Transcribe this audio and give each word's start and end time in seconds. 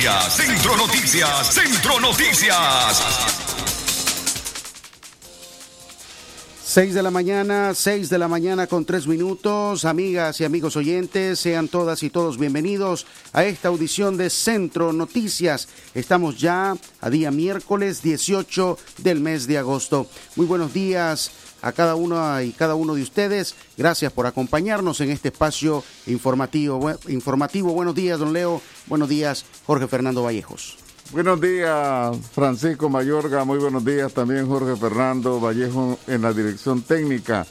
Centro 0.00 0.78
Noticias, 0.78 1.52
Centro 1.52 2.00
Noticias. 2.00 3.02
6 6.64 6.94
de 6.94 7.02
la 7.02 7.10
mañana, 7.10 7.74
6 7.74 8.08
de 8.08 8.18
la 8.18 8.26
mañana 8.26 8.66
con 8.66 8.86
3 8.86 9.06
minutos. 9.06 9.84
Amigas 9.84 10.40
y 10.40 10.44
amigos 10.44 10.76
oyentes, 10.76 11.38
sean 11.38 11.68
todas 11.68 12.02
y 12.02 12.08
todos 12.08 12.38
bienvenidos 12.38 13.06
a 13.34 13.44
esta 13.44 13.68
audición 13.68 14.16
de 14.16 14.30
Centro 14.30 14.94
Noticias. 14.94 15.68
Estamos 15.94 16.38
ya 16.38 16.76
a 17.02 17.10
día 17.10 17.30
miércoles 17.30 18.00
18 18.00 18.78
del 18.98 19.20
mes 19.20 19.46
de 19.46 19.58
agosto. 19.58 20.06
Muy 20.34 20.46
buenos 20.46 20.72
días 20.72 21.30
a 21.62 21.72
cada 21.72 21.94
uno 21.94 22.40
y 22.40 22.52
cada 22.52 22.74
uno 22.74 22.94
de 22.94 23.02
ustedes. 23.02 23.54
Gracias 23.76 24.12
por 24.12 24.26
acompañarnos 24.26 25.00
en 25.00 25.10
este 25.10 25.28
espacio 25.28 25.82
informativo. 26.06 26.92
informativo. 27.08 27.72
Buenos 27.72 27.94
días, 27.94 28.18
don 28.18 28.32
Leo. 28.32 28.60
Buenos 28.86 29.08
días, 29.08 29.44
Jorge 29.66 29.86
Fernando 29.86 30.22
Vallejos. 30.22 30.78
Buenos 31.12 31.40
días, 31.40 32.16
Francisco 32.32 32.88
Mayorga. 32.88 33.44
Muy 33.44 33.58
buenos 33.58 33.84
días 33.84 34.12
también, 34.12 34.46
Jorge 34.46 34.76
Fernando 34.76 35.40
Vallejo 35.40 35.98
en 36.06 36.22
la 36.22 36.32
dirección 36.32 36.82
técnica. 36.82 37.44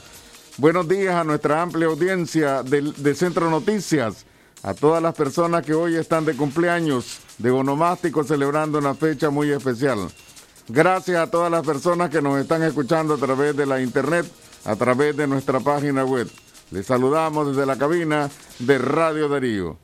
Buenos 0.56 0.88
días 0.88 1.14
a 1.14 1.24
nuestra 1.24 1.60
amplia 1.62 1.86
audiencia 1.86 2.62
de, 2.62 3.14
Centro 3.14 3.50
Noticias, 3.50 4.26
a 4.62 4.74
todas 4.74 5.02
las 5.02 5.14
personas 5.14 5.64
que 5.64 5.74
hoy 5.74 5.96
están 5.96 6.24
de 6.24 6.36
cumpleaños, 6.36 7.18
de 7.38 7.50
onomástico, 7.50 8.24
celebrando 8.24 8.78
una 8.78 8.94
fecha 8.94 9.30
muy 9.30 9.50
especial. 9.50 10.10
Gracias 10.72 11.18
a 11.18 11.28
todas 11.28 11.50
las 11.50 11.66
personas 11.66 12.10
que 12.10 12.22
nos 12.22 12.40
están 12.40 12.62
escuchando 12.62 13.14
a 13.14 13.16
través 13.16 13.56
de 13.56 13.66
la 13.66 13.82
internet, 13.82 14.24
a 14.64 14.76
través 14.76 15.16
de 15.16 15.26
nuestra 15.26 15.58
página 15.58 16.04
web. 16.04 16.30
Les 16.70 16.86
saludamos 16.86 17.48
desde 17.48 17.66
la 17.66 17.76
cabina 17.76 18.30
de 18.60 18.78
Radio 18.78 19.28
Darío. 19.28 19.76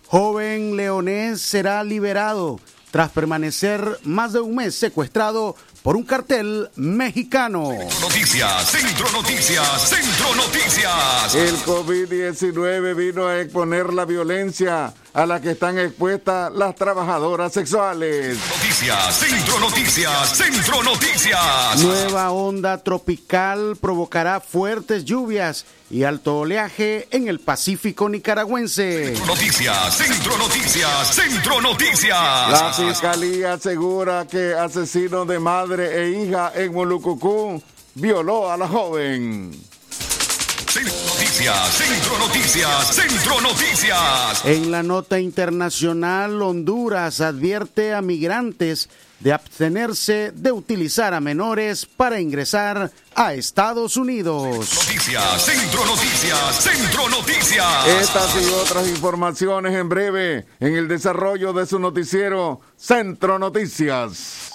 Joven 0.07 0.75
leonés 0.75 1.41
será 1.41 1.83
liberado 1.83 2.59
tras 2.91 3.11
permanecer 3.11 3.99
más 4.03 4.31
de 4.31 4.39
un 4.39 4.55
mes 4.55 4.75
secuestrado 4.75 5.55
por 5.83 5.95
un 5.95 6.03
cartel 6.03 6.69
mexicano. 6.75 7.69
Noticias, 8.01 8.71
Centro 8.71 9.11
Noticias, 9.11 9.89
Centro 9.89 10.33
Noticias. 10.35 11.35
El 11.35 11.55
COVID-19 11.57 12.95
vino 12.95 13.27
a 13.27 13.41
exponer 13.41 13.93
la 13.93 14.05
violencia 14.05 14.93
a 15.15 15.25
la 15.25 15.39
que 15.39 15.51
están 15.51 15.79
expuestas 15.79 16.51
las 16.51 16.75
trabajadoras 16.75 17.53
sexuales. 17.53 18.37
Noticias, 18.37 19.15
Centro 19.15 19.59
Noticias, 19.61 20.37
Centro 20.37 20.83
Noticias. 20.83 21.81
Nueva 21.81 22.31
onda 22.31 22.83
tropical 22.83 23.77
provocará 23.79 24.41
fuertes 24.41 25.05
lluvias 25.05 25.65
y 25.89 26.03
alto 26.03 26.39
oleaje 26.39 27.07
en 27.11 27.29
el 27.29 27.39
Pacífico 27.39 28.09
nicaragüense. 28.09 29.13
Noticias, 29.25 29.95
Centro 29.95 30.37
Noticias, 30.37 31.15
Centro 31.15 31.61
Noticias. 31.61 32.51
La 32.51 32.73
fiscalía 32.73 33.53
asegura 33.53 34.27
que 34.27 34.53
asesino 34.53 35.23
de 35.23 35.39
madre 35.39 36.03
e 36.03 36.09
hija 36.23 36.51
en 36.53 36.73
Molucucú 36.73 37.63
violó 37.93 38.51
a 38.51 38.57
la 38.57 38.67
joven. 38.67 39.57
Noticias, 41.25 41.73
Centro 41.73 42.19
Noticias, 42.19 42.95
Centro 42.95 43.41
Noticias. 43.41 44.45
En 44.45 44.69
la 44.69 44.83
nota 44.83 45.19
internacional, 45.19 46.39
Honduras 46.39 47.19
advierte 47.19 47.95
a 47.95 48.03
migrantes 48.03 48.89
de 49.21 49.33
abstenerse 49.33 50.31
de 50.35 50.51
utilizar 50.51 51.15
a 51.15 51.19
menores 51.19 51.87
para 51.87 52.21
ingresar 52.21 52.91
a 53.15 53.33
Estados 53.33 53.97
Unidos. 53.97 54.71
Noticias, 54.75 55.41
Centro 55.41 55.83
Noticias, 55.87 56.63
Centro 56.63 57.09
Noticias. 57.09 57.87
Estas 57.87 58.35
y 58.35 58.53
otras 58.53 58.87
informaciones 58.87 59.73
en 59.73 59.89
breve 59.89 60.45
en 60.59 60.75
el 60.75 60.87
desarrollo 60.87 61.53
de 61.53 61.65
su 61.65 61.79
noticiero 61.79 62.61
Centro 62.77 63.39
Noticias. 63.39 64.54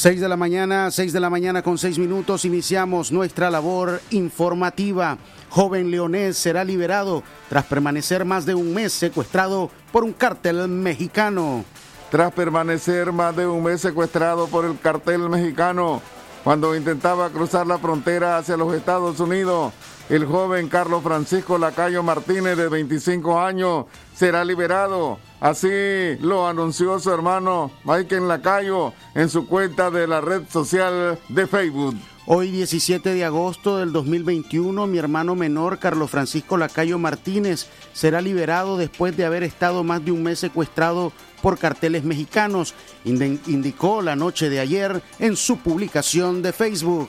6 0.00 0.18
de 0.18 0.30
la 0.30 0.36
mañana, 0.38 0.90
6 0.90 1.12
de 1.12 1.20
la 1.20 1.28
mañana 1.28 1.60
con 1.60 1.76
6 1.76 1.98
minutos, 1.98 2.46
iniciamos 2.46 3.12
nuestra 3.12 3.50
labor 3.50 4.00
informativa. 4.08 5.18
Joven 5.50 5.90
leonés 5.90 6.38
será 6.38 6.64
liberado 6.64 7.22
tras 7.50 7.66
permanecer 7.66 8.24
más 8.24 8.46
de 8.46 8.54
un 8.54 8.72
mes 8.72 8.94
secuestrado 8.94 9.70
por 9.92 10.04
un 10.04 10.14
cártel 10.14 10.68
mexicano. 10.68 11.66
Tras 12.10 12.32
permanecer 12.32 13.12
más 13.12 13.36
de 13.36 13.46
un 13.46 13.62
mes 13.62 13.82
secuestrado 13.82 14.46
por 14.46 14.64
el 14.64 14.78
cartel 14.78 15.28
mexicano, 15.28 16.00
cuando 16.44 16.74
intentaba 16.74 17.30
cruzar 17.30 17.66
la 17.66 17.78
frontera 17.78 18.38
hacia 18.38 18.56
los 18.56 18.74
Estados 18.74 19.20
Unidos, 19.20 19.72
el 20.08 20.26
joven 20.26 20.68
Carlos 20.68 21.02
Francisco 21.02 21.58
Lacayo 21.58 22.02
Martínez, 22.02 22.56
de 22.56 22.68
25 22.68 23.40
años, 23.40 23.86
será 24.14 24.44
liberado. 24.44 25.18
Así 25.40 26.16
lo 26.20 26.46
anunció 26.46 26.98
su 26.98 27.12
hermano 27.12 27.70
Michael 27.84 28.28
Lacayo 28.28 28.92
en 29.14 29.28
su 29.28 29.46
cuenta 29.46 29.90
de 29.90 30.06
la 30.06 30.20
red 30.20 30.42
social 30.50 31.18
de 31.28 31.46
Facebook. 31.46 31.96
Hoy 32.32 32.52
17 32.52 33.12
de 33.12 33.24
agosto 33.24 33.78
del 33.78 33.92
2021, 33.92 34.86
mi 34.86 34.98
hermano 34.98 35.34
menor 35.34 35.80
Carlos 35.80 36.12
Francisco 36.12 36.56
Lacayo 36.56 36.96
Martínez 36.96 37.66
será 37.92 38.20
liberado 38.20 38.78
después 38.78 39.16
de 39.16 39.24
haber 39.24 39.42
estado 39.42 39.82
más 39.82 40.04
de 40.04 40.12
un 40.12 40.22
mes 40.22 40.38
secuestrado 40.38 41.12
por 41.42 41.58
carteles 41.58 42.04
mexicanos, 42.04 42.72
indicó 43.02 44.00
la 44.00 44.14
noche 44.14 44.48
de 44.48 44.60
ayer 44.60 45.02
en 45.18 45.34
su 45.34 45.56
publicación 45.56 46.40
de 46.40 46.52
Facebook. 46.52 47.08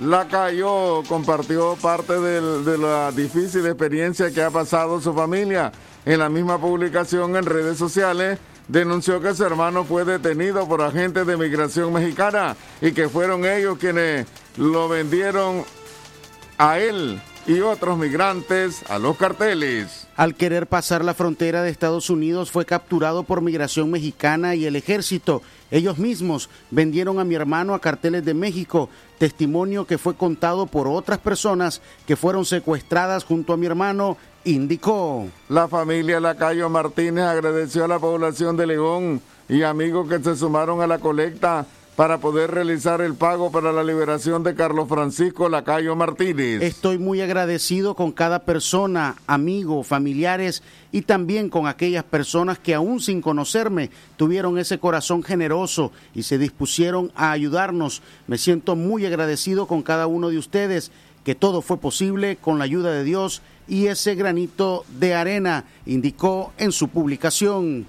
Lacayo 0.00 1.04
compartió 1.08 1.76
parte 1.76 2.18
de 2.18 2.76
la 2.76 3.12
difícil 3.12 3.66
experiencia 3.66 4.32
que 4.32 4.42
ha 4.42 4.50
pasado 4.50 5.00
su 5.00 5.14
familia. 5.14 5.70
En 6.04 6.18
la 6.18 6.28
misma 6.28 6.60
publicación 6.60 7.36
en 7.36 7.46
redes 7.46 7.78
sociales 7.78 8.40
denunció 8.66 9.20
que 9.20 9.32
su 9.32 9.44
hermano 9.44 9.84
fue 9.84 10.04
detenido 10.04 10.66
por 10.66 10.82
agentes 10.82 11.24
de 11.24 11.36
migración 11.36 11.92
mexicana 11.92 12.56
y 12.80 12.92
que 12.92 13.08
fueron 13.08 13.44
ellos 13.44 13.78
quienes 13.78 14.26
lo 14.56 14.88
vendieron 14.88 15.64
a 16.58 16.78
él 16.78 17.20
y 17.46 17.60
otros 17.60 17.96
migrantes 17.96 18.82
a 18.90 18.98
los 18.98 19.16
carteles. 19.16 20.08
Al 20.16 20.34
querer 20.34 20.66
pasar 20.66 21.04
la 21.04 21.14
frontera 21.14 21.62
de 21.62 21.70
Estados 21.70 22.10
Unidos 22.10 22.50
fue 22.50 22.64
capturado 22.64 23.22
por 23.22 23.40
migración 23.40 23.90
mexicana 23.90 24.54
y 24.54 24.64
el 24.66 24.74
ejército. 24.74 25.42
Ellos 25.70 25.98
mismos 25.98 26.48
vendieron 26.70 27.20
a 27.20 27.24
mi 27.24 27.34
hermano 27.34 27.74
a 27.74 27.80
carteles 27.80 28.24
de 28.24 28.34
México, 28.34 28.88
testimonio 29.18 29.86
que 29.86 29.98
fue 29.98 30.16
contado 30.16 30.66
por 30.66 30.88
otras 30.88 31.18
personas 31.18 31.80
que 32.06 32.16
fueron 32.16 32.44
secuestradas 32.44 33.24
junto 33.24 33.52
a 33.52 33.56
mi 33.56 33.66
hermano, 33.66 34.16
indicó. 34.44 35.26
La 35.48 35.68
familia 35.68 36.18
Lacayo 36.18 36.68
Martínez 36.68 37.24
agradeció 37.24 37.84
a 37.84 37.88
la 37.88 37.98
población 37.98 38.56
de 38.56 38.66
León 38.66 39.20
y 39.48 39.62
amigos 39.62 40.08
que 40.08 40.18
se 40.18 40.36
sumaron 40.36 40.80
a 40.80 40.86
la 40.86 40.98
colecta 40.98 41.66
para 41.96 42.18
poder 42.18 42.50
realizar 42.50 43.00
el 43.00 43.14
pago 43.14 43.50
para 43.50 43.72
la 43.72 43.82
liberación 43.82 44.42
de 44.42 44.54
Carlos 44.54 44.86
Francisco 44.86 45.48
Lacayo 45.48 45.96
Martínez. 45.96 46.62
Estoy 46.62 46.98
muy 46.98 47.22
agradecido 47.22 47.94
con 47.94 48.12
cada 48.12 48.40
persona, 48.40 49.16
amigo, 49.26 49.82
familiares 49.82 50.62
y 50.92 51.02
también 51.02 51.48
con 51.48 51.66
aquellas 51.66 52.04
personas 52.04 52.58
que 52.58 52.74
aún 52.74 53.00
sin 53.00 53.22
conocerme 53.22 53.90
tuvieron 54.18 54.58
ese 54.58 54.78
corazón 54.78 55.22
generoso 55.22 55.90
y 56.14 56.24
se 56.24 56.36
dispusieron 56.36 57.10
a 57.16 57.32
ayudarnos. 57.32 58.02
Me 58.26 58.36
siento 58.36 58.76
muy 58.76 59.06
agradecido 59.06 59.66
con 59.66 59.82
cada 59.82 60.06
uno 60.06 60.28
de 60.28 60.36
ustedes, 60.36 60.92
que 61.24 61.34
todo 61.34 61.62
fue 61.62 61.78
posible 61.78 62.36
con 62.36 62.58
la 62.58 62.64
ayuda 62.64 62.92
de 62.92 63.04
Dios 63.04 63.40
y 63.66 63.86
ese 63.86 64.14
granito 64.14 64.84
de 65.00 65.14
arena, 65.14 65.64
indicó 65.86 66.52
en 66.58 66.72
su 66.72 66.88
publicación. 66.88 67.86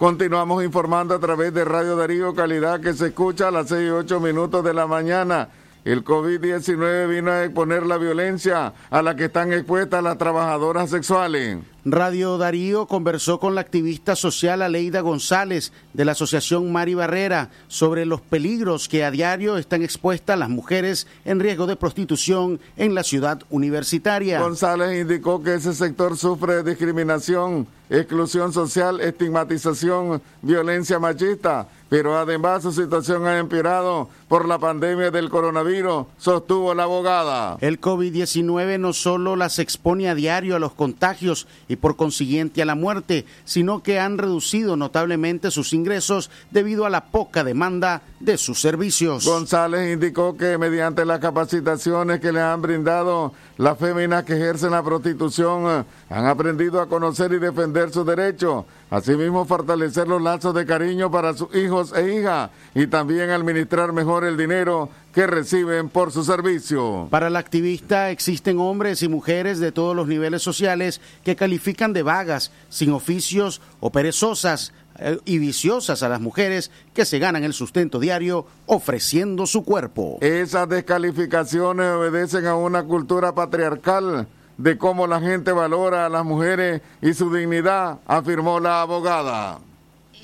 Continuamos 0.00 0.64
informando 0.64 1.14
a 1.14 1.20
través 1.20 1.52
de 1.52 1.62
Radio 1.62 1.94
Darío 1.94 2.34
Calidad 2.34 2.80
que 2.80 2.94
se 2.94 3.08
escucha 3.08 3.48
a 3.48 3.50
las 3.50 3.68
6 3.68 3.86
y 3.86 3.90
8 3.90 4.18
minutos 4.18 4.64
de 4.64 4.72
la 4.72 4.86
mañana. 4.86 5.50
El 5.84 6.04
COVID-19 6.04 7.06
vino 7.06 7.30
a 7.30 7.44
exponer 7.44 7.84
la 7.84 7.98
violencia 7.98 8.72
a 8.88 9.02
la 9.02 9.14
que 9.14 9.26
están 9.26 9.52
expuestas 9.52 10.02
las 10.02 10.16
trabajadoras 10.16 10.88
sexuales. 10.88 11.58
Radio 11.84 12.36
Darío 12.36 12.86
conversó 12.86 13.40
con 13.40 13.54
la 13.54 13.62
activista 13.62 14.14
social 14.14 14.60
Aleida 14.60 15.00
González 15.00 15.72
de 15.94 16.04
la 16.04 16.12
Asociación 16.12 16.70
Mari 16.70 16.94
Barrera 16.94 17.48
sobre 17.68 18.04
los 18.04 18.20
peligros 18.20 18.86
que 18.86 19.02
a 19.02 19.10
diario 19.10 19.56
están 19.56 19.82
expuestas 19.82 20.38
las 20.38 20.50
mujeres 20.50 21.06
en 21.24 21.40
riesgo 21.40 21.66
de 21.66 21.76
prostitución 21.76 22.60
en 22.76 22.94
la 22.94 23.02
ciudad 23.02 23.40
universitaria. 23.48 24.40
González 24.40 25.00
indicó 25.00 25.42
que 25.42 25.54
ese 25.54 25.72
sector 25.72 26.18
sufre 26.18 26.62
discriminación, 26.62 27.66
exclusión 27.88 28.52
social, 28.52 29.00
estigmatización, 29.00 30.20
violencia 30.42 30.98
machista 30.98 31.66
pero 31.90 32.16
además 32.16 32.62
su 32.62 32.72
situación 32.72 33.26
ha 33.26 33.38
empeorado 33.38 34.08
por 34.28 34.46
la 34.46 34.58
pandemia 34.58 35.10
del 35.10 35.28
coronavirus, 35.28 36.06
sostuvo 36.18 36.72
la 36.72 36.84
abogada. 36.84 37.58
El 37.60 37.80
COVID-19 37.80 38.78
no 38.78 38.92
solo 38.92 39.34
las 39.34 39.58
expone 39.58 40.08
a 40.08 40.14
diario 40.14 40.54
a 40.54 40.60
los 40.60 40.72
contagios 40.72 41.48
y 41.68 41.74
por 41.74 41.96
consiguiente 41.96 42.62
a 42.62 42.64
la 42.64 42.76
muerte, 42.76 43.26
sino 43.44 43.82
que 43.82 43.98
han 43.98 44.18
reducido 44.18 44.76
notablemente 44.76 45.50
sus 45.50 45.72
ingresos 45.72 46.30
debido 46.52 46.86
a 46.86 46.90
la 46.90 47.06
poca 47.06 47.42
demanda 47.42 48.02
de 48.20 48.38
sus 48.38 48.60
servicios. 48.60 49.24
González 49.24 49.92
indicó 49.92 50.36
que 50.36 50.58
mediante 50.58 51.04
las 51.04 51.18
capacitaciones 51.18 52.20
que 52.20 52.30
le 52.30 52.40
han 52.40 52.62
brindado 52.62 53.32
las 53.56 53.78
féminas 53.78 54.24
que 54.24 54.34
ejercen 54.34 54.70
la 54.70 54.82
prostitución 54.84 55.84
han 56.08 56.26
aprendido 56.26 56.80
a 56.80 56.88
conocer 56.88 57.32
y 57.32 57.38
defender 57.38 57.90
sus 57.90 58.06
derechos 58.06 58.64
Asimismo, 58.90 59.44
fortalecer 59.44 60.08
los 60.08 60.20
lazos 60.20 60.52
de 60.52 60.66
cariño 60.66 61.12
para 61.12 61.32
sus 61.32 61.54
hijos 61.54 61.92
e 61.94 62.18
hijas 62.18 62.50
y 62.74 62.88
también 62.88 63.30
administrar 63.30 63.92
mejor 63.92 64.24
el 64.24 64.36
dinero 64.36 64.88
que 65.14 65.28
reciben 65.28 65.88
por 65.88 66.10
su 66.10 66.24
servicio. 66.24 67.06
Para 67.08 67.30
la 67.30 67.38
activista 67.38 68.10
existen 68.10 68.58
hombres 68.58 69.02
y 69.04 69.08
mujeres 69.08 69.60
de 69.60 69.70
todos 69.70 69.94
los 69.94 70.08
niveles 70.08 70.42
sociales 70.42 71.00
que 71.22 71.36
califican 71.36 71.92
de 71.92 72.02
vagas, 72.02 72.50
sin 72.68 72.92
oficios 72.92 73.60
o 73.78 73.90
perezosas 73.90 74.72
eh, 74.98 75.18
y 75.24 75.38
viciosas 75.38 76.02
a 76.02 76.08
las 76.08 76.20
mujeres 76.20 76.72
que 76.92 77.04
se 77.04 77.20
ganan 77.20 77.44
el 77.44 77.52
sustento 77.52 78.00
diario 78.00 78.44
ofreciendo 78.66 79.46
su 79.46 79.64
cuerpo. 79.64 80.18
Esas 80.20 80.68
descalificaciones 80.68 81.86
obedecen 81.92 82.46
a 82.46 82.56
una 82.56 82.82
cultura 82.82 83.32
patriarcal 83.36 84.26
de 84.60 84.76
cómo 84.76 85.06
la 85.06 85.20
gente 85.20 85.52
valora 85.52 86.04
a 86.04 86.08
las 86.10 86.22
mujeres 86.22 86.82
y 87.00 87.14
su 87.14 87.32
dignidad, 87.34 87.98
afirmó 88.06 88.60
la 88.60 88.82
abogada. 88.82 89.58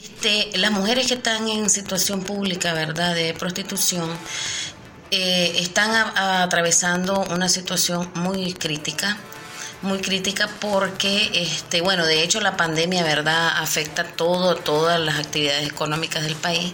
Este, 0.02 0.50
las 0.58 0.70
mujeres 0.72 1.06
que 1.06 1.14
están 1.14 1.48
en 1.48 1.70
situación 1.70 2.20
pública, 2.20 2.74
¿verdad?, 2.74 3.14
de 3.14 3.32
prostitución, 3.32 4.10
eh, 5.10 5.52
están 5.58 5.90
atravesando 6.16 7.24
una 7.30 7.48
situación 7.48 8.10
muy 8.14 8.52
crítica 8.52 9.16
muy 9.82 9.98
crítica 9.98 10.48
porque 10.58 11.30
este 11.34 11.80
bueno 11.80 12.06
de 12.06 12.22
hecho 12.22 12.40
la 12.40 12.56
pandemia 12.56 13.04
verdad 13.04 13.58
afecta 13.58 14.04
todo 14.04 14.56
todas 14.56 14.98
las 14.98 15.18
actividades 15.18 15.68
económicas 15.68 16.22
del 16.24 16.34
país 16.34 16.72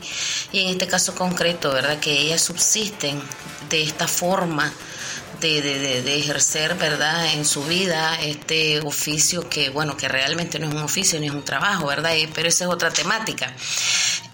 y 0.53 0.61
en 0.61 0.69
este 0.69 0.87
caso 0.87 1.15
concreto 1.15 1.73
verdad 1.73 1.99
que 1.99 2.13
ellas 2.13 2.41
subsisten 2.41 3.21
de 3.69 3.83
esta 3.83 4.07
forma 4.07 4.73
de, 5.51 6.17
ejercer, 6.17 6.75
¿verdad?, 6.77 7.35
en 7.35 7.45
su 7.45 7.65
vida 7.65 8.21
este 8.21 8.81
oficio 8.81 9.49
que, 9.49 9.71
bueno, 9.71 9.97
que 9.97 10.09
realmente 10.09 10.59
no 10.59 10.69
es 10.69 10.75
un 10.75 10.83
oficio 10.83 11.19
ni 11.19 11.27
es 11.27 11.33
un 11.33 11.45
trabajo, 11.45 11.87
¿verdad? 11.87 12.13
Pero 12.35 12.49
esa 12.49 12.65
es 12.65 12.71
otra 12.71 12.91
temática. 12.91 13.53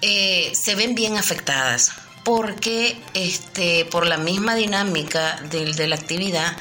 Eh, 0.03 0.53
se 0.55 0.75
ven 0.75 0.95
bien 0.95 1.17
afectadas 1.17 1.93
porque 2.25 3.01
este, 3.15 3.87
por 3.87 4.07
la 4.07 4.19
misma 4.19 4.55
dinámica 4.55 5.41
de, 5.51 5.87
la 5.87 5.97
actividad, 5.97 6.57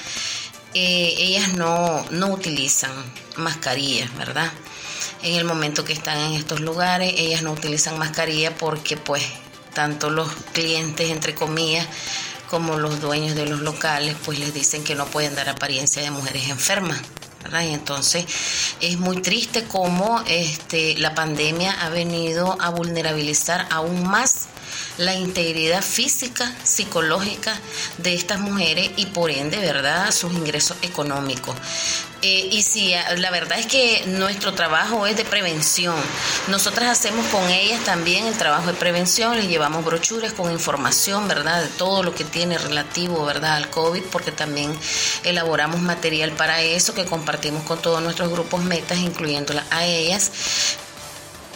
eh, 0.73 1.13
ellas 1.17 1.53
no, 1.53 2.05
no 2.09 2.27
utilizan 2.27 2.91
mascarillas, 3.35 4.15
¿verdad? 4.15 4.51
En 5.23 5.35
el 5.35 5.44
momento 5.44 5.83
que 5.83 5.94
están 5.94 6.17
en 6.19 6.33
estos 6.33 6.61
lugares, 6.61 7.13
ellas 7.17 7.41
no 7.41 7.51
utilizan 7.51 7.97
mascarilla 7.97 8.55
porque 8.55 8.97
pues 8.97 9.23
tanto 9.73 10.09
los 10.09 10.31
clientes, 10.53 11.09
entre 11.09 11.35
comillas, 11.35 11.85
como 12.49 12.77
los 12.77 13.01
dueños 13.01 13.35
de 13.35 13.45
los 13.45 13.61
locales, 13.61 14.15
pues 14.25 14.39
les 14.39 14.53
dicen 14.53 14.83
que 14.83 14.95
no 14.95 15.05
pueden 15.05 15.35
dar 15.35 15.49
apariencia 15.49 16.01
de 16.01 16.11
mujeres 16.11 16.49
enfermas. 16.49 16.99
Y 17.49 17.73
entonces 17.73 18.25
es 18.81 18.97
muy 18.99 19.21
triste 19.21 19.63
cómo 19.63 20.21
este, 20.27 20.97
la 20.97 21.15
pandemia 21.15 21.71
ha 21.81 21.89
venido 21.89 22.57
a 22.59 22.69
vulnerabilizar 22.69 23.67
aún 23.71 24.05
más 24.05 24.47
la 24.97 25.15
integridad 25.15 25.81
física, 25.81 26.53
psicológica 26.63 27.57
de 27.99 28.15
estas 28.15 28.39
mujeres 28.39 28.91
y 28.97 29.05
por 29.07 29.31
ende, 29.31 29.57
¿verdad?, 29.57 30.11
sus 30.11 30.33
ingresos 30.33 30.75
económicos. 30.81 31.55
Eh, 32.24 32.50
y 32.52 32.64
si 32.64 32.96
la 33.18 33.30
verdad 33.30 33.60
es 33.60 33.68
que 33.68 34.04
nuestro 34.08 34.54
trabajo 34.54 35.06
es 35.06 35.16
de 35.18 35.24
prevención. 35.24 35.96
Nosotras 36.48 36.90
hacemos 36.90 37.25
con 37.28 37.48
ellas 37.50 37.84
también 37.84 38.25
el 38.25 38.36
trabajo 38.36 38.68
de 38.68 38.74
prevención, 38.74 39.36
les 39.36 39.48
llevamos 39.48 39.86
brochures 39.86 40.34
con 40.34 40.52
información, 40.52 41.28
¿verdad?, 41.28 41.62
de 41.62 41.68
todo 41.69 42.02
lo 42.02 42.16
que 42.16 42.24
tiene 42.24 42.58
relativo, 42.58 43.24
¿verdad?, 43.24 43.58
al 43.58 43.69
COVID, 43.69 44.04
porque 44.12 44.31
también 44.31 44.75
elaboramos 45.24 45.80
material 45.80 46.31
para 46.31 46.62
eso 46.62 46.96
que 46.96 47.06
compartimos 47.06 47.64
con 47.64 47.80
todos 47.81 48.02
nuestros 48.02 48.31
grupos 48.31 48.64
metas, 48.64 48.98
incluyéndolas 48.98 49.66
a 49.69 49.86
ellas. 49.86 50.31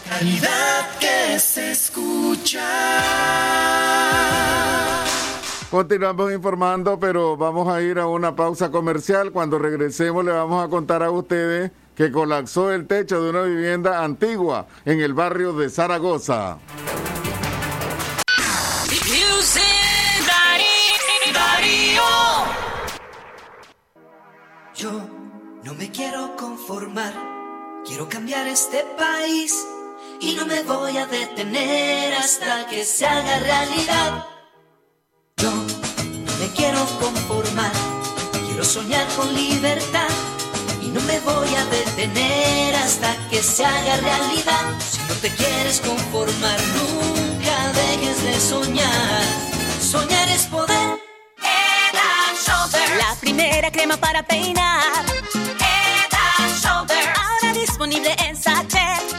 Calidad 0.10 1.00
que 1.00 1.40
se 1.40 1.72
escucha. 1.72 2.62
Continuamos 5.72 6.34
informando, 6.34 7.00
pero 7.00 7.38
vamos 7.38 7.70
a 7.70 7.82
ir 7.82 7.98
a 7.98 8.06
una 8.06 8.36
pausa 8.36 8.70
comercial. 8.70 9.32
Cuando 9.32 9.58
regresemos 9.58 10.26
le 10.26 10.34
vamos 10.34 10.62
a 10.62 10.68
contar 10.68 11.02
a 11.02 11.10
ustedes 11.10 11.72
que 11.96 12.12
colapsó 12.12 12.74
el 12.74 12.88
techo 12.88 13.24
de 13.24 13.30
una 13.30 13.44
vivienda 13.44 14.04
antigua 14.04 14.68
en 14.84 15.00
el 15.00 15.14
barrio 15.14 15.54
de 15.54 15.70
Zaragoza. 15.70 16.58
Yo 24.76 24.92
no 25.64 25.74
me 25.76 25.90
quiero 25.90 26.36
conformar, 26.36 27.14
quiero 27.86 28.10
cambiar 28.10 28.46
este 28.48 28.86
país 28.98 29.66
y 30.20 30.36
no 30.36 30.46
me 30.46 30.64
voy 30.64 30.98
a 30.98 31.06
detener 31.06 32.14
hasta 32.16 32.68
que 32.68 32.84
se 32.84 33.06
haga 33.06 33.40
realidad. 33.40 34.41
Yo 35.42 35.52
me 36.40 36.48
quiero 36.56 36.86
conformar, 37.00 37.72
quiero 38.46 38.64
soñar 38.64 39.08
con 39.16 39.34
libertad 39.34 40.08
y 40.84 40.88
no 40.90 41.02
me 41.02 41.20
voy 41.22 41.50
a 41.56 41.66
detener 41.66 42.76
hasta 42.76 43.16
que 43.28 43.42
se 43.42 43.66
haga 43.66 43.98
realidad. 43.98 44.66
Si 44.80 45.00
no 45.00 45.16
te 45.16 45.34
quieres 45.34 45.82
conformar, 45.82 46.60
nunca 46.78 47.74
dejes 47.74 48.24
de 48.24 48.40
soñar. 48.40 49.24
Soñar 49.82 50.30
es 50.30 50.44
poder. 50.44 51.00
Head 51.40 51.96
and 51.96 52.38
Shoulder. 52.38 52.98
La 52.98 53.16
primera 53.20 53.72
crema 53.72 53.98
para 53.98 54.22
peinar. 54.22 55.06
Head 55.34 56.14
and 56.38 56.56
Shoulder. 56.62 57.14
Ahora 57.18 57.54
disponible 57.54 58.16
en 58.28 58.38
sachet. 58.38 59.11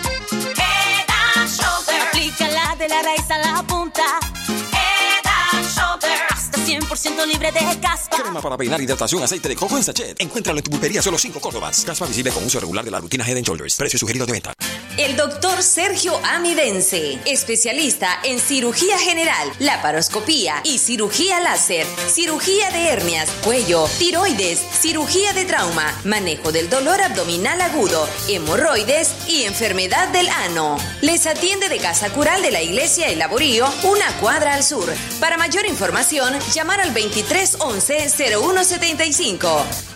100% 7.02 7.26
libre 7.26 7.50
de 7.50 7.80
caspa. 7.80 8.16
Crema 8.16 8.40
para 8.40 8.56
peinar, 8.56 8.80
hidratación, 8.80 9.22
aceite 9.22 9.48
de 9.48 9.56
coco 9.56 9.76
en 9.76 9.82
sachet. 9.82 10.20
Encuéntralo 10.20 10.58
en 10.58 10.64
tu 10.64 10.70
pulpería 10.70 11.02
solo 11.02 11.18
5 11.18 11.40
Córdobas. 11.40 11.84
Caspa 11.84 12.06
visible 12.06 12.30
con 12.30 12.44
uso 12.44 12.60
regular 12.60 12.84
de 12.84 12.90
la 12.90 13.00
rutina 13.00 13.28
Head 13.28 13.42
Shoulders. 13.42 13.76
Precio 13.76 13.98
sugerido 13.98 14.24
de 14.26 14.32
venta. 14.32 14.54
El 14.98 15.16
doctor 15.16 15.62
Sergio 15.62 16.20
Amidense, 16.22 17.18
especialista 17.24 18.20
en 18.24 18.38
cirugía 18.38 18.98
general, 18.98 19.50
laparoscopía 19.58 20.60
y 20.64 20.78
cirugía 20.78 21.40
láser, 21.40 21.86
cirugía 22.08 22.70
de 22.70 22.88
hernias, 22.88 23.30
cuello, 23.42 23.88
tiroides, 23.98 24.60
cirugía 24.60 25.32
de 25.32 25.46
trauma, 25.46 25.98
manejo 26.04 26.52
del 26.52 26.68
dolor 26.68 27.00
abdominal 27.00 27.62
agudo, 27.62 28.06
hemorroides 28.28 29.14
y 29.26 29.44
enfermedad 29.44 30.08
del 30.08 30.28
ano. 30.28 30.76
Les 31.00 31.26
atiende 31.26 31.70
de 31.70 31.78
Casa 31.78 32.10
Cural 32.10 32.42
de 32.42 32.50
la 32.50 32.60
Iglesia 32.60 33.08
El 33.08 33.18
Laborío, 33.18 33.66
una 33.84 34.12
cuadra 34.20 34.54
al 34.54 34.62
sur. 34.62 34.92
Para 35.20 35.38
mayor 35.38 35.64
información, 35.66 36.34
llamar 36.52 36.82
al 36.82 36.91
2311-0175. 36.94 39.92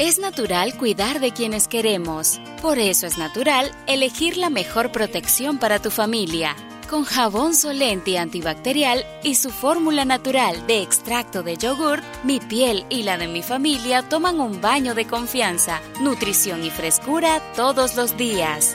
Es 0.00 0.18
natural 0.18 0.76
cuidar 0.76 1.20
de 1.20 1.30
quienes 1.30 1.68
queremos. 1.68 2.40
Por 2.60 2.80
eso 2.80 3.06
es 3.06 3.16
natural 3.16 3.70
elegir 3.86 4.36
la 4.36 4.50
mejor 4.50 4.90
protección 4.90 5.58
para 5.58 5.80
tu 5.80 5.92
familia. 5.92 6.56
Con 6.90 7.04
jabón 7.04 7.54
Solenti 7.54 8.16
antibacterial 8.16 9.06
y 9.22 9.36
su 9.36 9.50
fórmula 9.50 10.04
natural 10.04 10.66
de 10.66 10.82
extracto 10.82 11.44
de 11.44 11.56
yogur, 11.56 12.00
mi 12.24 12.40
piel 12.40 12.84
y 12.90 13.04
la 13.04 13.16
de 13.16 13.28
mi 13.28 13.42
familia 13.42 14.02
toman 14.02 14.40
un 14.40 14.60
baño 14.60 14.94
de 14.94 15.06
confianza, 15.06 15.80
nutrición 16.00 16.64
y 16.64 16.70
frescura 16.70 17.40
todos 17.54 17.94
los 17.94 18.16
días. 18.16 18.74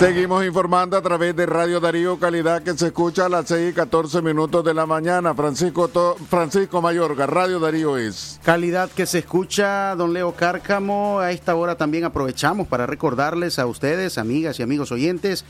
Seguimos 0.00 0.46
informando 0.46 0.96
a 0.96 1.02
través 1.02 1.36
de 1.36 1.44
Radio 1.44 1.78
Darío, 1.78 2.18
calidad 2.18 2.62
que 2.62 2.72
se 2.72 2.86
escucha 2.86 3.26
a 3.26 3.28
las 3.28 3.48
6 3.48 3.72
y 3.72 3.74
14 3.74 4.22
minutos 4.22 4.64
de 4.64 4.72
la 4.72 4.86
mañana. 4.86 5.34
Francisco, 5.34 6.16
Francisco 6.26 6.80
Mayorga, 6.80 7.26
Radio 7.26 7.60
Darío 7.60 7.98
es. 7.98 8.40
Calidad 8.42 8.90
que 8.90 9.04
se 9.04 9.18
escucha, 9.18 9.94
don 9.96 10.14
Leo 10.14 10.32
Cárcamo. 10.32 11.20
A 11.20 11.32
esta 11.32 11.54
hora 11.54 11.74
también 11.74 12.04
aprovechamos 12.04 12.66
para 12.66 12.86
recordarles 12.86 13.58
a 13.58 13.66
ustedes, 13.66 14.16
amigas 14.16 14.58
y 14.58 14.62
amigos 14.62 14.90
oyentes, 14.90 15.44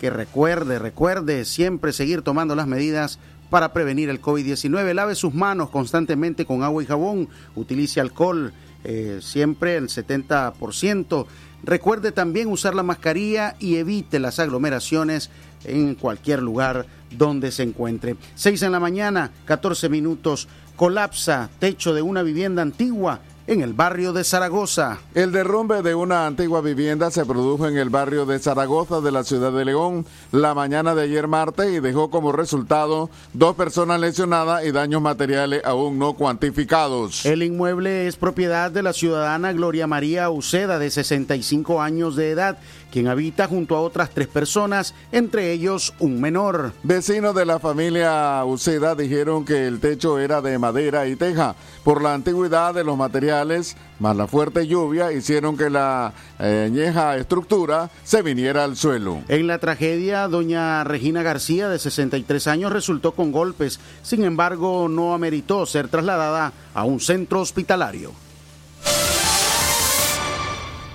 que 0.00 0.08
recuerde, 0.08 0.78
recuerde 0.78 1.44
siempre 1.44 1.92
seguir 1.92 2.22
tomando 2.22 2.56
las 2.56 2.66
medidas 2.66 3.18
para 3.50 3.74
prevenir 3.74 4.08
el 4.08 4.22
COVID-19. 4.22 4.94
Lave 4.94 5.14
sus 5.14 5.34
manos 5.34 5.68
constantemente 5.68 6.46
con 6.46 6.62
agua 6.62 6.82
y 6.82 6.86
jabón. 6.86 7.28
Utilice 7.54 8.00
alcohol, 8.00 8.54
eh, 8.84 9.18
siempre 9.20 9.76
el 9.76 9.90
70%. 9.90 11.26
Recuerde 11.66 12.12
también 12.12 12.46
usar 12.46 12.76
la 12.76 12.84
mascarilla 12.84 13.56
y 13.58 13.76
evite 13.76 14.20
las 14.20 14.38
aglomeraciones 14.38 15.30
en 15.64 15.96
cualquier 15.96 16.40
lugar 16.40 16.86
donde 17.10 17.50
se 17.50 17.64
encuentre. 17.64 18.16
6 18.36 18.62
en 18.62 18.72
la 18.72 18.78
mañana, 18.78 19.32
14 19.46 19.88
minutos. 19.88 20.46
Colapsa 20.76 21.50
techo 21.58 21.92
de 21.92 22.02
una 22.02 22.22
vivienda 22.22 22.62
antigua 22.62 23.20
en 23.46 23.60
el 23.60 23.74
barrio 23.74 24.12
de 24.12 24.24
Zaragoza. 24.24 24.98
El 25.14 25.30
derrumbe 25.30 25.82
de 25.82 25.94
una 25.94 26.26
antigua 26.26 26.60
vivienda 26.60 27.10
se 27.10 27.24
produjo 27.24 27.68
en 27.68 27.76
el 27.76 27.90
barrio 27.90 28.26
de 28.26 28.38
Zaragoza 28.38 29.00
de 29.00 29.12
la 29.12 29.24
ciudad 29.24 29.52
de 29.52 29.64
León 29.64 30.04
la 30.32 30.54
mañana 30.54 30.94
de 30.94 31.02
ayer 31.02 31.28
martes 31.28 31.72
y 31.72 31.80
dejó 31.80 32.10
como 32.10 32.32
resultado 32.32 33.08
dos 33.32 33.54
personas 33.54 34.00
lesionadas 34.00 34.64
y 34.64 34.72
daños 34.72 35.00
materiales 35.00 35.62
aún 35.64 35.98
no 35.98 36.14
cuantificados. 36.14 37.24
El 37.24 37.42
inmueble 37.42 38.08
es 38.08 38.16
propiedad 38.16 38.70
de 38.70 38.82
la 38.82 38.92
ciudadana 38.92 39.52
Gloria 39.52 39.86
María 39.86 40.28
Uceda, 40.30 40.78
de 40.78 40.90
65 40.90 41.80
años 41.80 42.16
de 42.16 42.30
edad, 42.30 42.58
quien 42.96 43.08
habita 43.08 43.46
junto 43.46 43.76
a 43.76 43.82
otras 43.82 44.08
tres 44.08 44.26
personas, 44.26 44.94
entre 45.12 45.52
ellos 45.52 45.92
un 45.98 46.18
menor. 46.18 46.72
Vecinos 46.82 47.34
de 47.34 47.44
la 47.44 47.58
familia 47.58 48.42
Uceda 48.46 48.94
dijeron 48.94 49.44
que 49.44 49.66
el 49.66 49.80
techo 49.80 50.18
era 50.18 50.40
de 50.40 50.58
madera 50.58 51.06
y 51.06 51.14
teja. 51.14 51.56
Por 51.84 52.00
la 52.00 52.14
antigüedad 52.14 52.72
de 52.72 52.84
los 52.84 52.96
materiales, 52.96 53.76
más 53.98 54.16
la 54.16 54.26
fuerte 54.26 54.66
lluvia, 54.66 55.12
hicieron 55.12 55.58
que 55.58 55.68
la 55.68 56.14
eh, 56.38 56.68
añeja 56.68 57.18
estructura 57.18 57.90
se 58.02 58.22
viniera 58.22 58.64
al 58.64 58.76
suelo. 58.76 59.20
En 59.28 59.46
la 59.46 59.58
tragedia, 59.58 60.26
doña 60.26 60.82
Regina 60.82 61.22
García, 61.22 61.68
de 61.68 61.78
63 61.78 62.46
años, 62.46 62.72
resultó 62.72 63.12
con 63.12 63.30
golpes. 63.30 63.78
Sin 64.00 64.24
embargo, 64.24 64.88
no 64.88 65.12
ameritó 65.12 65.66
ser 65.66 65.88
trasladada 65.88 66.54
a 66.72 66.84
un 66.84 66.98
centro 66.98 67.42
hospitalario. 67.42 68.12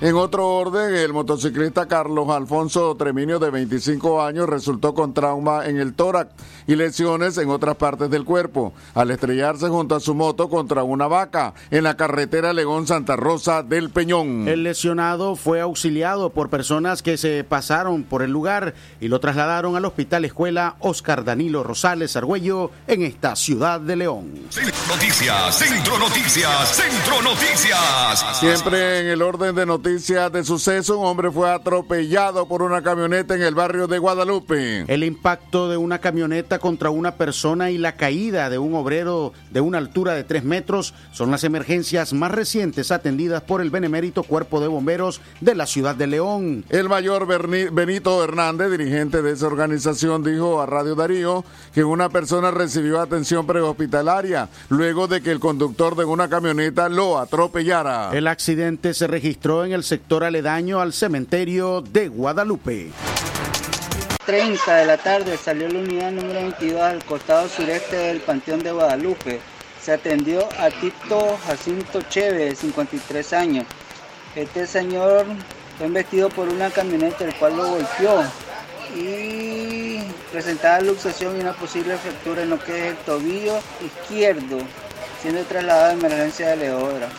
En 0.03 0.15
otro 0.15 0.47
orden, 0.47 0.95
el 0.95 1.13
motociclista 1.13 1.87
Carlos 1.87 2.27
Alfonso 2.29 2.95
Treminio, 2.95 3.37
de 3.37 3.51
25 3.51 4.23
años, 4.23 4.49
resultó 4.49 4.95
con 4.95 5.13
trauma 5.13 5.67
en 5.67 5.77
el 5.77 5.93
tórax 5.93 6.31
y 6.65 6.75
lesiones 6.75 7.37
en 7.37 7.51
otras 7.51 7.75
partes 7.75 8.09
del 8.09 8.25
cuerpo 8.25 8.73
al 8.95 9.11
estrellarse 9.11 9.69
junto 9.69 9.93
a 9.93 9.99
su 9.99 10.15
moto 10.15 10.49
contra 10.49 10.81
una 10.81 11.05
vaca 11.05 11.53
en 11.69 11.83
la 11.83 11.97
carretera 11.97 12.51
Legón-Santa 12.51 13.15
Rosa 13.15 13.61
del 13.61 13.91
Peñón. 13.91 14.47
El 14.47 14.63
lesionado 14.63 15.35
fue 15.35 15.61
auxiliado 15.61 16.31
por 16.31 16.49
personas 16.49 17.03
que 17.03 17.17
se 17.17 17.43
pasaron 17.43 18.01
por 18.01 18.23
el 18.23 18.31
lugar 18.31 18.73
y 19.01 19.07
lo 19.07 19.19
trasladaron 19.19 19.75
al 19.75 19.85
Hospital 19.85 20.25
Escuela 20.25 20.77
Oscar 20.79 21.23
Danilo 21.23 21.61
Rosales 21.61 22.15
Argüello 22.15 22.71
en 22.87 23.03
esta 23.03 23.35
ciudad 23.35 23.79
de 23.79 23.97
León. 23.97 24.31
Centro 24.49 24.81
Noticias, 24.87 25.55
Centro 25.59 25.99
Noticias, 25.99 26.75
Centro 26.75 27.21
Noticias. 27.21 28.39
Siempre 28.39 29.01
en 29.01 29.05
el 29.05 29.21
orden 29.21 29.53
de 29.53 29.67
noticias 29.67 29.90
de 29.91 30.43
suceso, 30.45 30.97
un 30.97 31.05
hombre 31.05 31.29
fue 31.31 31.51
atropellado 31.51 32.47
por 32.47 32.61
una 32.61 32.81
camioneta 32.81 33.35
en 33.35 33.41
el 33.41 33.55
barrio 33.55 33.87
de 33.87 33.99
Guadalupe. 33.99 34.85
El 34.87 35.03
impacto 35.03 35.67
de 35.69 35.75
una 35.75 35.99
camioneta 35.99 36.59
contra 36.59 36.89
una 36.89 37.15
persona 37.15 37.71
y 37.71 37.77
la 37.77 37.97
caída 37.97 38.49
de 38.49 38.57
un 38.57 38.73
obrero 38.73 39.33
de 39.51 39.59
una 39.59 39.79
altura 39.79 40.13
de 40.13 40.23
3 40.23 40.45
metros 40.45 40.93
son 41.11 41.29
las 41.29 41.43
emergencias 41.43 42.13
más 42.13 42.31
recientes 42.31 42.89
atendidas 42.91 43.41
por 43.41 43.59
el 43.59 43.69
benemérito 43.69 44.23
Cuerpo 44.23 44.61
de 44.61 44.69
Bomberos 44.69 45.19
de 45.41 45.55
la 45.55 45.65
ciudad 45.65 45.93
de 45.95 46.07
León. 46.07 46.63
El 46.69 46.87
mayor 46.87 47.27
Benito 47.27 48.23
Hernández, 48.23 48.71
dirigente 48.71 49.21
de 49.21 49.33
esa 49.33 49.47
organización, 49.47 50.23
dijo 50.23 50.61
a 50.61 50.67
Radio 50.67 50.95
Darío 50.95 51.43
que 51.73 51.83
una 51.83 52.07
persona 52.07 52.49
recibió 52.51 53.01
atención 53.01 53.45
prehospitalaria 53.45 54.47
luego 54.69 55.09
de 55.09 55.21
que 55.21 55.31
el 55.31 55.41
conductor 55.41 55.97
de 55.97 56.05
una 56.05 56.29
camioneta 56.29 56.87
lo 56.87 57.19
atropellara. 57.19 58.11
El 58.13 58.27
accidente 58.27 58.93
se 58.93 59.07
registró 59.07 59.65
en 59.65 59.73
el 59.73 59.80
sector 59.83 60.23
aledaño 60.23 60.81
al 60.81 60.93
cementerio 60.93 61.81
de 61.81 62.07
Guadalupe. 62.07 62.91
30 64.25 64.75
de 64.75 64.85
la 64.85 64.97
tarde 64.97 65.35
salió 65.37 65.67
la 65.67 65.79
unidad 65.79 66.11
número 66.11 66.41
22 66.41 66.81
al 66.81 67.03
costado 67.05 67.49
sureste 67.49 67.95
del 67.95 68.21
Panteón 68.21 68.61
de 68.63 68.71
Guadalupe. 68.71 69.39
Se 69.81 69.93
atendió 69.93 70.47
a 70.59 70.69
Tito 70.69 71.37
Jacinto 71.45 72.01
Cheve, 72.03 72.45
de 72.45 72.55
53 72.55 73.33
años. 73.33 73.65
Este 74.35 74.67
señor 74.67 75.25
fue 75.77 75.87
investido 75.87 76.29
por 76.29 76.47
una 76.47 76.69
camioneta 76.69 77.25
el 77.25 77.33
cual 77.35 77.57
lo 77.57 77.67
golpeó 77.67 78.23
y 78.95 79.99
presentaba 80.31 80.81
luxación 80.81 81.37
y 81.37 81.41
una 81.41 81.53
posible 81.53 81.97
fractura 81.97 82.43
en 82.43 82.51
lo 82.51 82.59
que 82.59 82.77
es 82.79 82.91
el 82.91 82.97
tobillo 82.97 83.59
izquierdo, 83.83 84.59
siendo 85.21 85.43
trasladado 85.43 85.89
a 85.89 85.93
emergencia 85.93 86.49
de 86.49 86.57
Leodra. 86.57 87.09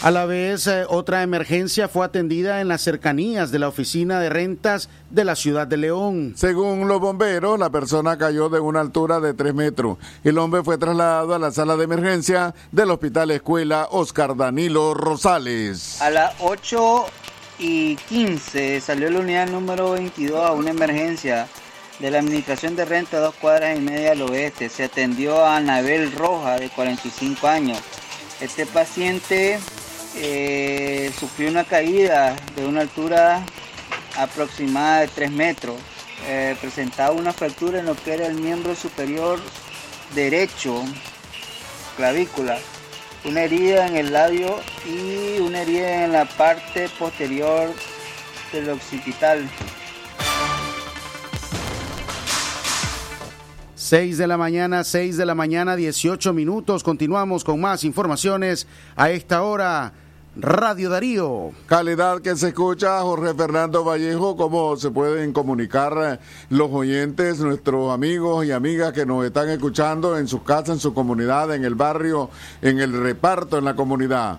A 0.00 0.12
la 0.12 0.26
vez, 0.26 0.68
eh, 0.68 0.84
otra 0.88 1.24
emergencia 1.24 1.88
fue 1.88 2.06
atendida 2.06 2.60
en 2.60 2.68
las 2.68 2.82
cercanías 2.82 3.50
de 3.50 3.58
la 3.58 3.66
oficina 3.66 4.20
de 4.20 4.28
rentas 4.28 4.88
de 5.10 5.24
la 5.24 5.34
ciudad 5.34 5.66
de 5.66 5.76
León. 5.76 6.34
Según 6.36 6.86
los 6.86 7.00
bomberos, 7.00 7.58
la 7.58 7.68
persona 7.70 8.16
cayó 8.16 8.48
de 8.48 8.60
una 8.60 8.78
altura 8.80 9.18
de 9.18 9.34
3 9.34 9.54
metros. 9.54 9.98
El 10.22 10.38
hombre 10.38 10.62
fue 10.62 10.78
trasladado 10.78 11.34
a 11.34 11.40
la 11.40 11.50
sala 11.50 11.76
de 11.76 11.82
emergencia 11.82 12.54
del 12.70 12.92
Hospital 12.92 13.32
Escuela 13.32 13.88
Oscar 13.90 14.36
Danilo 14.36 14.94
Rosales. 14.94 16.00
A 16.00 16.10
las 16.10 16.32
8 16.38 17.06
y 17.58 17.96
15 17.96 18.80
salió 18.80 19.10
la 19.10 19.18
unidad 19.18 19.48
número 19.48 19.90
22 19.90 20.46
a 20.46 20.52
una 20.52 20.70
emergencia 20.70 21.48
de 21.98 22.12
la 22.12 22.20
Administración 22.20 22.76
de 22.76 22.84
Renta 22.84 23.18
dos 23.18 23.34
cuadras 23.34 23.76
y 23.76 23.80
media 23.80 24.12
al 24.12 24.22
oeste. 24.22 24.68
Se 24.68 24.84
atendió 24.84 25.44
a 25.44 25.56
Anabel 25.56 26.12
Roja, 26.12 26.56
de 26.56 26.68
45 26.68 27.48
años. 27.48 27.78
Este 28.40 28.64
paciente 28.64 29.58
eh, 30.16 31.12
sufrió 31.18 31.48
una 31.48 31.64
caída 31.64 32.36
de 32.56 32.66
una 32.66 32.82
altura 32.82 33.44
aproximada 34.16 35.00
de 35.00 35.08
3 35.08 35.30
metros. 35.30 35.76
Eh, 36.26 36.56
presentaba 36.60 37.12
una 37.12 37.32
fractura 37.32 37.78
en 37.78 37.86
lo 37.86 37.94
que 37.94 38.14
era 38.14 38.26
el 38.26 38.34
miembro 38.34 38.74
superior 38.74 39.38
derecho, 40.14 40.82
clavícula, 41.96 42.58
una 43.24 43.42
herida 43.42 43.86
en 43.86 43.96
el 43.96 44.12
labio 44.12 44.58
y 44.86 45.38
una 45.40 45.62
herida 45.62 46.04
en 46.04 46.12
la 46.12 46.24
parte 46.24 46.88
posterior 46.98 47.72
del 48.52 48.70
occipital. 48.70 49.48
6 53.88 54.18
de 54.18 54.26
la 54.26 54.36
mañana, 54.36 54.84
6 54.84 55.16
de 55.16 55.24
la 55.24 55.34
mañana, 55.34 55.74
18 55.74 56.34
minutos. 56.34 56.84
Continuamos 56.84 57.42
con 57.42 57.58
más 57.58 57.84
informaciones 57.84 58.66
a 58.96 59.08
esta 59.08 59.40
hora. 59.40 59.94
Radio 60.36 60.90
Darío. 60.90 61.52
Calidad 61.64 62.20
que 62.20 62.36
se 62.36 62.48
escucha, 62.48 63.00
Jorge 63.00 63.32
Fernando 63.32 63.82
Vallejo, 63.84 64.36
cómo 64.36 64.76
se 64.76 64.90
pueden 64.90 65.32
comunicar 65.32 66.20
los 66.50 66.70
oyentes, 66.70 67.40
nuestros 67.40 67.90
amigos 67.90 68.44
y 68.44 68.52
amigas 68.52 68.92
que 68.92 69.06
nos 69.06 69.24
están 69.24 69.48
escuchando 69.48 70.18
en 70.18 70.28
sus 70.28 70.42
casas, 70.42 70.68
en 70.68 70.80
su 70.80 70.92
comunidad, 70.92 71.54
en 71.54 71.64
el 71.64 71.74
barrio, 71.74 72.28
en 72.60 72.80
el 72.80 72.92
reparto, 72.92 73.56
en 73.56 73.64
la 73.64 73.74
comunidad 73.74 74.38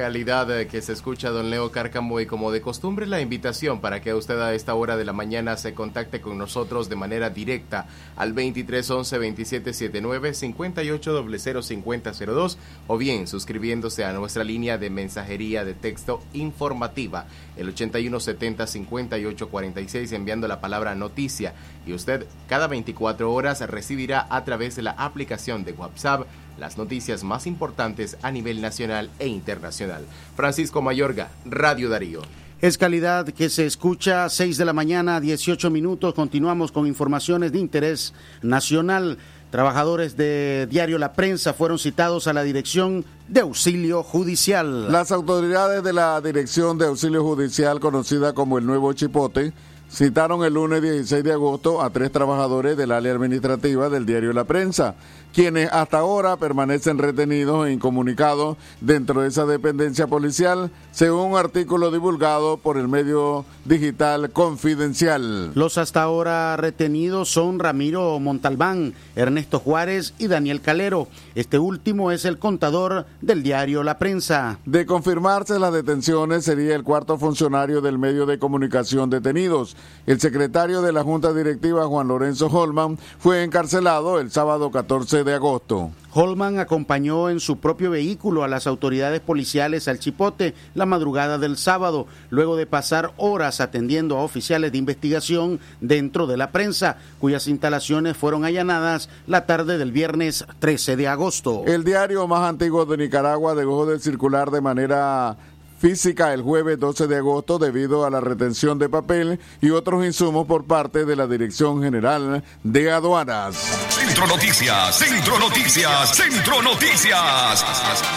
calidad 0.00 0.66
que 0.66 0.80
se 0.80 0.94
escucha 0.94 1.28
don 1.28 1.50
Leo 1.50 1.70
Cárcamo 1.70 2.20
y 2.20 2.26
como 2.26 2.52
de 2.52 2.62
costumbre 2.62 3.06
la 3.06 3.20
invitación 3.20 3.82
para 3.82 4.00
que 4.00 4.14
usted 4.14 4.40
a 4.40 4.54
esta 4.54 4.74
hora 4.74 4.96
de 4.96 5.04
la 5.04 5.12
mañana 5.12 5.58
se 5.58 5.74
contacte 5.74 6.22
con 6.22 6.38
nosotros 6.38 6.88
de 6.88 6.96
manera 6.96 7.28
directa 7.28 7.86
al 8.16 8.30
2311 8.30 9.16
2779 9.16 10.30
58005002 10.30 12.56
o 12.86 12.96
bien 12.96 13.26
suscribiéndose 13.26 14.06
a 14.06 14.14
nuestra 14.14 14.42
línea 14.42 14.78
de 14.78 14.88
mensajería 14.88 15.66
de 15.66 15.74
texto 15.74 16.22
informativa 16.32 17.26
el 17.58 17.68
8170 17.68 18.66
5846 18.66 20.12
enviando 20.12 20.48
la 20.48 20.62
palabra 20.62 20.94
noticia. 20.94 21.52
Y 21.86 21.92
usted 21.92 22.26
cada 22.48 22.68
24 22.68 23.30
horas 23.30 23.60
recibirá 23.68 24.26
a 24.30 24.44
través 24.44 24.76
de 24.76 24.82
la 24.82 24.92
aplicación 24.92 25.62
de 25.64 25.72
WhatsApp 25.72 26.26
las 26.60 26.78
noticias 26.78 27.24
más 27.24 27.46
importantes 27.46 28.18
a 28.22 28.30
nivel 28.30 28.60
nacional 28.60 29.10
e 29.18 29.26
internacional. 29.26 30.04
Francisco 30.36 30.82
Mayorga, 30.82 31.30
Radio 31.44 31.88
Darío. 31.88 32.20
Es 32.60 32.76
calidad 32.76 33.26
que 33.26 33.48
se 33.48 33.64
escucha 33.64 34.28
6 34.28 34.58
de 34.58 34.66
la 34.66 34.74
mañana, 34.74 35.18
18 35.18 35.70
minutos. 35.70 36.12
Continuamos 36.12 36.70
con 36.70 36.86
informaciones 36.86 37.52
de 37.52 37.58
interés 37.58 38.12
nacional. 38.42 39.16
Trabajadores 39.50 40.16
de 40.16 40.68
Diario 40.70 40.98
La 40.98 41.14
Prensa 41.14 41.54
fueron 41.54 41.78
citados 41.78 42.26
a 42.26 42.34
la 42.34 42.42
Dirección 42.42 43.06
de 43.28 43.40
Auxilio 43.40 44.02
Judicial. 44.02 44.92
Las 44.92 45.10
autoridades 45.10 45.82
de 45.82 45.94
la 45.94 46.20
Dirección 46.20 46.76
de 46.76 46.86
Auxilio 46.86 47.24
Judicial, 47.24 47.80
conocida 47.80 48.34
como 48.34 48.58
el 48.58 48.66
Nuevo 48.66 48.92
Chipote, 48.92 49.54
citaron 49.90 50.44
el 50.44 50.54
lunes 50.54 50.82
16 50.82 51.24
de 51.24 51.32
agosto 51.32 51.82
a 51.82 51.90
tres 51.90 52.12
trabajadores 52.12 52.76
del 52.76 52.92
área 52.92 53.12
administrativa 53.12 53.88
del 53.88 54.06
diario 54.06 54.32
La 54.32 54.44
Prensa, 54.44 54.94
quienes 55.32 55.70
hasta 55.72 55.98
ahora 55.98 56.36
permanecen 56.36 56.98
retenidos 56.98 57.66
e 57.66 57.72
incomunicados 57.72 58.56
dentro 58.80 59.22
de 59.22 59.28
esa 59.28 59.46
dependencia 59.46 60.06
policial, 60.06 60.70
según 60.92 61.32
un 61.32 61.38
artículo 61.38 61.90
divulgado 61.90 62.56
por 62.56 62.76
el 62.78 62.88
medio 62.88 63.44
digital 63.64 64.30
Confidencial. 64.30 65.52
Los 65.54 65.78
hasta 65.78 66.02
ahora 66.02 66.56
retenidos 66.56 67.28
son 67.28 67.58
Ramiro 67.58 68.18
Montalbán, 68.18 68.94
Ernesto 69.16 69.58
Juárez 69.58 70.14
y 70.18 70.26
Daniel 70.26 70.60
Calero. 70.60 71.08
Este 71.34 71.58
último 71.58 72.10
es 72.10 72.24
el 72.24 72.38
contador 72.38 73.06
del 73.20 73.42
diario 73.42 73.82
La 73.82 73.98
Prensa. 73.98 74.58
De 74.64 74.84
confirmarse 74.84 75.58
las 75.58 75.72
detenciones, 75.72 76.44
sería 76.44 76.74
el 76.74 76.82
cuarto 76.82 77.18
funcionario 77.18 77.80
del 77.80 77.98
medio 77.98 78.26
de 78.26 78.38
comunicación 78.38 79.10
detenidos. 79.10 79.76
El 80.06 80.20
secretario 80.20 80.82
de 80.82 80.92
la 80.92 81.04
Junta 81.04 81.32
Directiva, 81.32 81.86
Juan 81.86 82.08
Lorenzo 82.08 82.46
Holman, 82.46 82.98
fue 83.18 83.44
encarcelado 83.44 84.18
el 84.18 84.30
sábado 84.30 84.70
14 84.70 85.22
de 85.22 85.34
agosto. 85.34 85.90
Holman 86.12 86.58
acompañó 86.58 87.30
en 87.30 87.40
su 87.40 87.58
propio 87.58 87.90
vehículo 87.90 88.42
a 88.42 88.48
las 88.48 88.66
autoridades 88.66 89.20
policiales 89.20 89.88
al 89.88 89.98
Chipote 89.98 90.54
la 90.74 90.86
madrugada 90.86 91.38
del 91.38 91.56
sábado, 91.56 92.06
luego 92.30 92.56
de 92.56 92.66
pasar 92.66 93.12
horas 93.16 93.60
atendiendo 93.60 94.18
a 94.18 94.22
oficiales 94.22 94.72
de 94.72 94.78
investigación 94.78 95.60
dentro 95.80 96.26
de 96.26 96.36
la 96.36 96.50
prensa, 96.50 96.96
cuyas 97.18 97.46
instalaciones 97.46 98.16
fueron 98.16 98.44
allanadas 98.44 99.08
la 99.26 99.46
tarde 99.46 99.78
del 99.78 99.92
viernes 99.92 100.44
13 100.58 100.96
de 100.96 101.08
agosto. 101.08 101.64
El 101.66 101.84
diario 101.84 102.26
más 102.26 102.48
antiguo 102.48 102.84
de 102.86 102.96
Nicaragua 102.96 103.54
dejó 103.54 103.86
de 103.86 103.98
circular 104.00 104.50
de 104.50 104.60
manera 104.60 105.36
física 105.78 106.34
el 106.34 106.42
jueves 106.42 106.78
12 106.78 107.06
de 107.06 107.16
agosto 107.16 107.58
debido 107.58 108.04
a 108.04 108.10
la 108.10 108.20
retención 108.20 108.78
de 108.78 108.88
papel 108.88 109.40
y 109.62 109.70
otros 109.70 110.04
insumos 110.04 110.46
por 110.46 110.64
parte 110.64 111.06
de 111.06 111.16
la 111.16 111.26
Dirección 111.26 111.82
General 111.82 112.44
de 112.62 112.90
Aduanas. 112.90 113.89
Centro 114.10 114.26
Noticias, 114.26 114.98
Centro 114.98 115.38
Noticias, 115.38 116.16
Centro 116.16 116.62
Noticias. 116.62 117.64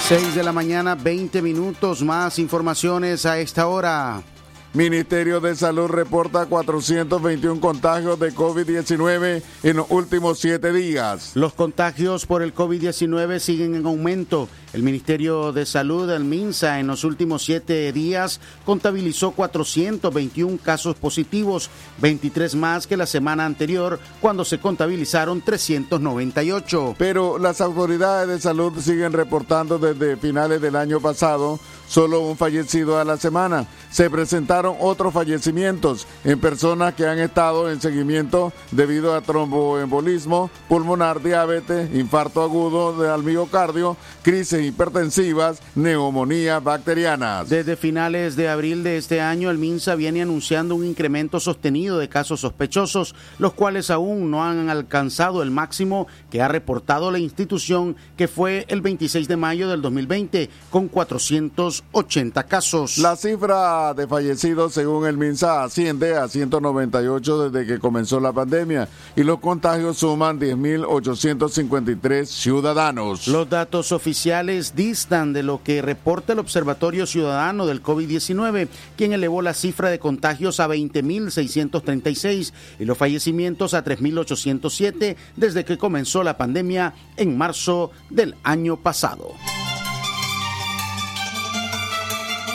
6 0.08 0.34
de 0.34 0.44
la 0.44 0.52
mañana, 0.52 0.96
20 0.96 1.40
minutos 1.44 2.02
más 2.02 2.40
informaciones 2.40 3.28
a 3.28 3.38
esta 3.38 3.68
hora. 3.68 4.24
Ministerio 4.74 5.40
de 5.40 5.56
Salud 5.56 5.86
reporta 5.88 6.48
421 6.48 7.62
contagios 7.62 8.20
de 8.20 8.34
COVID-19 8.34 9.44
en 9.62 9.78
los 9.78 9.86
últimos 9.92 10.40
siete 10.40 10.74
días. 10.74 11.34
Los 11.36 11.54
contagios 11.54 12.26
por 12.26 12.42
el 12.42 12.56
COVID-19 12.56 13.38
siguen 13.38 13.76
en 13.76 13.86
aumento. 13.86 14.50
El 14.74 14.82
Ministerio 14.82 15.52
de 15.52 15.68
Salud, 15.68 16.10
el 16.10 16.24
MINSA, 16.24 16.80
en 16.80 16.88
los 16.88 17.04
últimos 17.04 17.44
siete 17.44 17.94
días 17.94 18.40
contabilizó 18.66 19.30
421 19.30 20.58
casos 20.64 20.96
positivos, 20.96 21.70
23 22.00 22.56
más 22.56 22.88
que 22.88 22.98
la 22.98 23.06
semana 23.06 23.46
anterior, 23.46 24.00
cuando 24.20 24.44
se 24.44 24.60
contabilizaron 24.60 25.42
398. 25.42 26.96
Pero 26.98 27.38
las 27.38 27.62
autoridades 27.62 28.28
de 28.28 28.40
salud 28.40 28.74
siguen 28.80 29.14
reportando 29.14 29.78
desde 29.78 30.18
finales 30.18 30.60
del 30.60 30.76
año 30.76 31.00
pasado 31.00 31.60
solo 31.88 32.22
un 32.22 32.36
fallecido 32.36 32.98
a 32.98 33.06
la 33.06 33.18
semana. 33.18 33.68
Se 33.92 34.10
presentaron 34.10 34.76
otros 34.80 35.14
fallecimientos 35.14 36.08
en 36.24 36.40
personas 36.40 36.96
que 36.96 37.06
han 37.06 37.20
estado 37.20 37.70
en 37.70 37.80
seguimiento 37.80 38.52
debido 38.72 39.14
a 39.14 39.22
tromboembolismo, 39.22 40.50
pulmonar, 40.68 41.22
diabetes, 41.22 41.94
infarto 41.94 42.42
agudo 42.42 42.98
de 42.98 43.16
miocardio, 43.22 43.96
crisis 44.24 44.63
hipertensivas, 44.64 45.62
neumonía 45.76 46.60
bacterianas. 46.60 47.50
Desde 47.50 47.76
finales 47.76 48.36
de 48.36 48.50
abril 48.50 48.84
de 48.84 48.98
este 48.98 49.22
año, 49.22 49.50
el 49.50 49.58
MINSA 49.58 49.96
viene 49.96 50.22
anunciando 50.22 50.76
un 50.76 50.86
incremento 50.86 51.40
sostenido 51.40 51.98
de 51.98 52.10
casos 52.10 52.42
sospechosos, 52.42 53.16
los 53.40 53.54
cuales 53.54 53.90
aún 53.90 54.32
no 54.32 54.44
han 54.44 54.70
alcanzado 54.70 55.44
el 55.44 55.52
máximo 55.52 56.08
que 56.30 56.42
ha 56.42 56.48
reportado 56.48 57.12
la 57.12 57.20
institución, 57.20 57.96
que 58.18 58.28
fue 58.28 58.66
el 58.70 58.82
26 58.82 59.28
de 59.28 59.38
mayo 59.38 59.70
del 59.70 59.82
2020, 59.82 60.50
con 60.70 60.88
480 60.88 62.44
casos. 62.44 62.98
La 62.98 63.16
cifra 63.16 63.94
de 63.94 64.08
fallecidos, 64.08 64.74
según 64.74 65.06
el 65.08 65.18
MINSA, 65.18 65.64
asciende 65.64 66.16
a 66.16 66.28
198 66.28 67.50
desde 67.50 67.68
que 67.68 67.80
comenzó 67.80 68.20
la 68.20 68.34
pandemia 68.34 68.88
y 69.16 69.24
los 69.24 69.40
contagios 69.40 69.98
suman 69.98 70.40
10.853 70.40 72.26
ciudadanos. 72.26 73.28
Los 73.28 73.50
datos 73.50 73.92
oficiales 73.92 74.53
distan 74.76 75.34
de 75.34 75.44
lo 75.44 75.64
que 75.64 75.82
reporta 75.82 76.34
el 76.34 76.40
Observatorio 76.40 77.06
Ciudadano 77.06 77.66
del 77.66 77.82
COVID-19, 77.82 78.68
quien 78.96 79.14
elevó 79.14 79.42
la 79.42 79.54
cifra 79.54 79.90
de 79.90 80.00
contagios 80.00 80.60
a 80.60 80.68
20.636 80.68 82.54
y 82.80 82.86
los 82.86 82.98
fallecimientos 82.98 83.74
a 83.74 83.84
3.807 83.84 85.16
desde 85.36 85.66
que 85.66 85.78
comenzó 85.78 86.24
la 86.24 86.38
pandemia 86.38 86.94
en 87.18 87.38
marzo 87.38 87.92
del 88.10 88.36
año 88.44 88.78
pasado. 88.78 89.32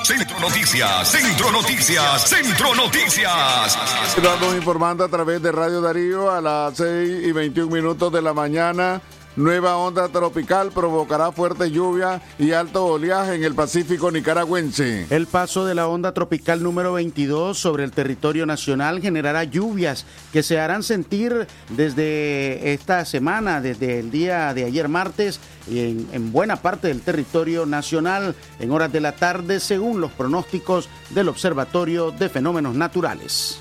Centro 0.05 0.41
Noticias, 0.41 1.09
Centro 1.09 1.53
Noticias, 1.53 2.29
Centro 2.29 2.75
Noticias. 2.75 3.79
Estamos 4.17 4.55
informando 4.55 5.05
a 5.05 5.09
través 5.09 5.43
de 5.43 5.53
Radio 5.53 5.83
Darío 5.83 6.31
a 6.31 6.41
las 6.41 6.77
6 6.79 7.27
y 7.27 7.33
21 7.33 7.71
minutos 7.71 8.11
de 8.11 8.23
la 8.23 8.33
mañana. 8.33 9.03
Nueva 9.37 9.77
onda 9.77 10.09
tropical 10.09 10.71
provocará 10.73 11.33
fuerte 11.33 11.71
lluvia 11.71 12.21
y 12.39 12.53
alto 12.53 12.85
oleaje 12.87 13.35
en 13.35 13.45
el 13.45 13.55
Pacífico 13.55 14.11
nicaragüense. 14.11 15.07
El 15.11 15.27
paso 15.27 15.65
de 15.65 15.75
la 15.75 15.89
onda 15.89 16.13
tropical 16.13 16.63
número 16.63 16.95
22 16.95 17.59
sobre 17.59 17.85
el 17.85 17.93
territorio 17.93 18.47
nacional 18.47 19.01
generará 19.01 19.45
lluvias 19.45 20.07
que 20.33 20.43
se 20.43 20.59
harán 20.59 20.83
sentir 20.83 21.47
desde 21.71 22.73
esta 22.73 23.05
semana, 23.05 23.61
desde 23.61 24.01
el 24.01 24.11
día 24.11 24.53
de 24.55 24.65
ayer 24.65 24.89
martes, 24.89 25.41
en, 25.71 26.09
en 26.13 26.33
buena 26.33 26.57
parte 26.57 26.89
del 26.89 27.03
territorio 27.03 27.67
nacional 27.67 28.35
en 28.59 28.71
horas 28.73 28.93
de 28.93 29.01
la 29.01 29.13
tarde, 29.13 29.61
según 29.61 30.01
los 30.01 30.13
pronósticos 30.13 30.89
del 31.11 31.29
Observatorio 31.29 32.11
de 32.11 32.29
Fenómenos 32.29 32.75
Naturales. 32.75 33.61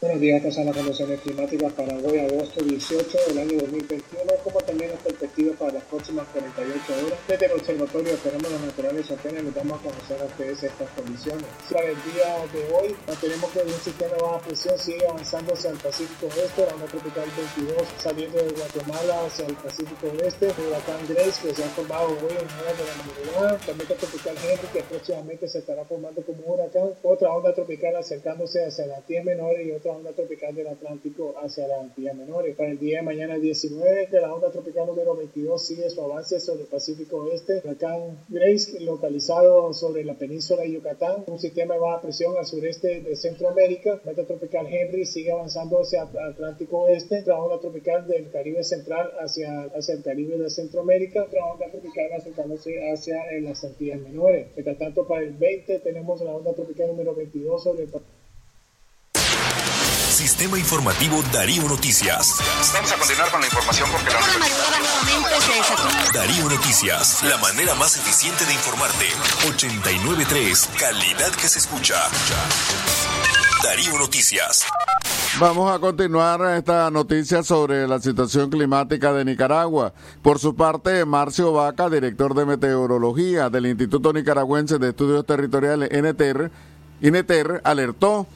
Buenos 0.00 0.18
días, 0.18 0.38
estas 0.38 0.54
son 0.54 0.64
las 0.64 0.74
condiciones 0.74 1.20
climáticas 1.20 1.72
para 1.74 1.94
hoy, 1.98 2.18
agosto 2.20 2.64
18 2.64 3.18
del 3.28 3.38
año 3.38 3.60
2021, 3.60 4.32
como 4.42 4.58
también 4.62 4.92
las 4.92 5.00
perspectivas 5.00 5.58
para 5.58 5.72
las 5.74 5.84
próximas 5.84 6.26
48 6.32 7.04
horas. 7.04 7.18
Desde 7.28 7.44
el 7.44 7.52
Observatorio 7.52 8.12
de 8.12 8.16
Fenómenos 8.16 8.60
Naturales 8.62 9.10
apenas 9.10 9.44
les 9.44 9.54
damos 9.54 9.78
a 9.78 9.82
conocer 9.84 10.22
a 10.22 10.24
ustedes 10.24 10.62
estas 10.62 10.88
condiciones. 10.96 11.44
Para 11.70 11.84
el 11.84 12.00
día 12.08 12.32
de 12.48 12.62
hoy, 12.72 12.96
tenemos 13.20 13.50
que 13.52 13.60
un 13.60 13.80
sistema 13.84 14.14
de 14.16 14.22
baja 14.22 14.38
presión 14.40 14.78
sigue 14.78 15.06
avanzando 15.06 15.52
hacia 15.52 15.70
el 15.70 15.76
Pacífico 15.76 16.26
Oeste, 16.32 16.64
la 16.64 16.74
onda 16.80 16.86
tropical 16.86 17.28
22 17.36 17.88
saliendo 18.00 18.38
de 18.40 18.50
Guatemala 18.56 19.14
hacia 19.26 19.44
el 19.52 19.56
Pacífico 19.60 20.06
Oeste, 20.16 20.46
el 20.48 20.64
huracán 20.64 21.00
Grace 21.12 21.44
que 21.44 21.52
se 21.52 21.62
ha 21.62 21.68
formado 21.76 22.08
hoy 22.24 22.40
en 22.40 22.48
horas 22.56 22.72
de 22.72 22.84
la 22.88 22.96
madrugada, 23.04 23.58
tormenta 23.68 23.94
tropical 24.00 24.36
Henry 24.48 24.68
que 24.72 24.80
próximamente 24.80 25.44
se 25.46 25.58
estará 25.58 25.84
formando 25.84 26.24
como 26.24 26.40
un 26.40 26.56
huracán, 26.56 26.88
otra 27.02 27.28
onda 27.36 27.52
tropical 27.52 27.96
acercándose 27.96 28.64
hacia 28.64 28.86
la 28.86 29.04
Tierra 29.04 29.36
Menor 29.36 29.60
y 29.60 29.72
otra 29.72 29.89
onda 29.90 30.12
tropical 30.12 30.54
del 30.54 30.68
Atlántico 30.68 31.34
hacia 31.42 31.68
las 31.68 31.80
Antillas 31.80 32.16
Menores. 32.16 32.56
Para 32.56 32.70
el 32.70 32.78
día 32.78 32.98
de 32.98 33.02
mañana 33.02 33.38
19, 33.38 34.08
que 34.10 34.20
la 34.20 34.34
onda 34.34 34.50
tropical 34.50 34.86
número 34.86 35.14
22 35.16 35.66
sigue 35.66 35.90
su 35.90 36.02
avance 36.02 36.40
sobre 36.40 36.62
el 36.62 36.68
Pacífico 36.68 37.18
Oeste. 37.18 37.60
Huracán 37.64 38.24
Grace, 38.28 38.80
localizado 38.80 39.72
sobre 39.72 40.04
la 40.04 40.14
península 40.14 40.62
de 40.62 40.72
Yucatán, 40.72 41.24
un 41.26 41.38
sistema 41.38 41.74
de 41.74 41.80
baja 41.80 42.02
presión 42.02 42.36
al 42.36 42.46
sureste 42.46 43.00
de 43.00 43.16
Centroamérica. 43.16 44.00
Meta 44.04 44.24
tropical 44.24 44.66
Henry 44.66 45.04
sigue 45.04 45.32
avanzando 45.32 45.80
hacia 45.80 46.02
Atlántico 46.02 46.80
Oeste. 46.82 47.22
La 47.26 47.42
onda 47.42 47.60
tropical 47.60 48.06
del 48.06 48.30
Caribe 48.30 48.62
Central 48.64 49.12
hacia, 49.20 49.62
hacia 49.74 49.94
el 49.94 50.02
Caribe 50.02 50.38
de 50.38 50.50
Centroamérica. 50.50 51.24
Otra 51.24 51.44
onda 51.44 51.66
tropical 51.70 52.12
acercándose 52.12 52.90
hacia 52.90 53.18
las 53.40 53.64
Antillas 53.64 54.00
Menores. 54.00 54.48
Mientras 54.54 54.78
tanto, 54.78 55.06
para 55.06 55.22
el 55.22 55.32
20 55.32 55.80
tenemos 55.80 56.20
la 56.20 56.34
onda 56.34 56.52
tropical 56.54 56.88
número 56.88 57.14
22 57.14 57.62
sobre 57.62 57.84
el 57.84 57.90
Sistema 60.20 60.58
Informativo 60.58 61.22
Darío 61.32 61.62
Noticias. 61.62 62.36
Vamos 62.74 62.92
a 62.92 62.98
continuar 62.98 63.30
con 63.30 63.40
la 63.40 63.46
información 63.46 63.88
porque 63.90 64.10
la 64.10 64.18
Darío 66.12 66.46
Noticias, 66.46 67.22
la 67.24 67.38
manera 67.38 67.74
más 67.76 67.96
eficiente 67.96 68.44
de 68.44 68.52
informarte. 68.52 69.06
893, 69.48 70.68
calidad 70.78 71.30
que 71.30 71.48
se 71.48 71.60
escucha. 71.60 71.94
Darío 73.64 73.98
Noticias. 73.98 74.66
Vamos 75.38 75.74
a 75.74 75.78
continuar 75.78 76.54
esta 76.54 76.90
noticia 76.90 77.42
sobre 77.42 77.88
la 77.88 77.98
situación 77.98 78.50
climática 78.50 79.14
de 79.14 79.24
Nicaragua. 79.24 79.94
Por 80.20 80.38
su 80.38 80.54
parte, 80.54 81.06
Marcio 81.06 81.54
Vaca, 81.54 81.88
director 81.88 82.34
de 82.34 82.44
meteorología 82.44 83.48
del 83.48 83.64
Instituto 83.64 84.12
Nicaragüense 84.12 84.78
de 84.78 84.90
Estudios 84.90 85.24
Territoriales, 85.24 85.88
NTER, 85.90 86.50
INETER, 87.00 87.62
alertó 87.64 88.26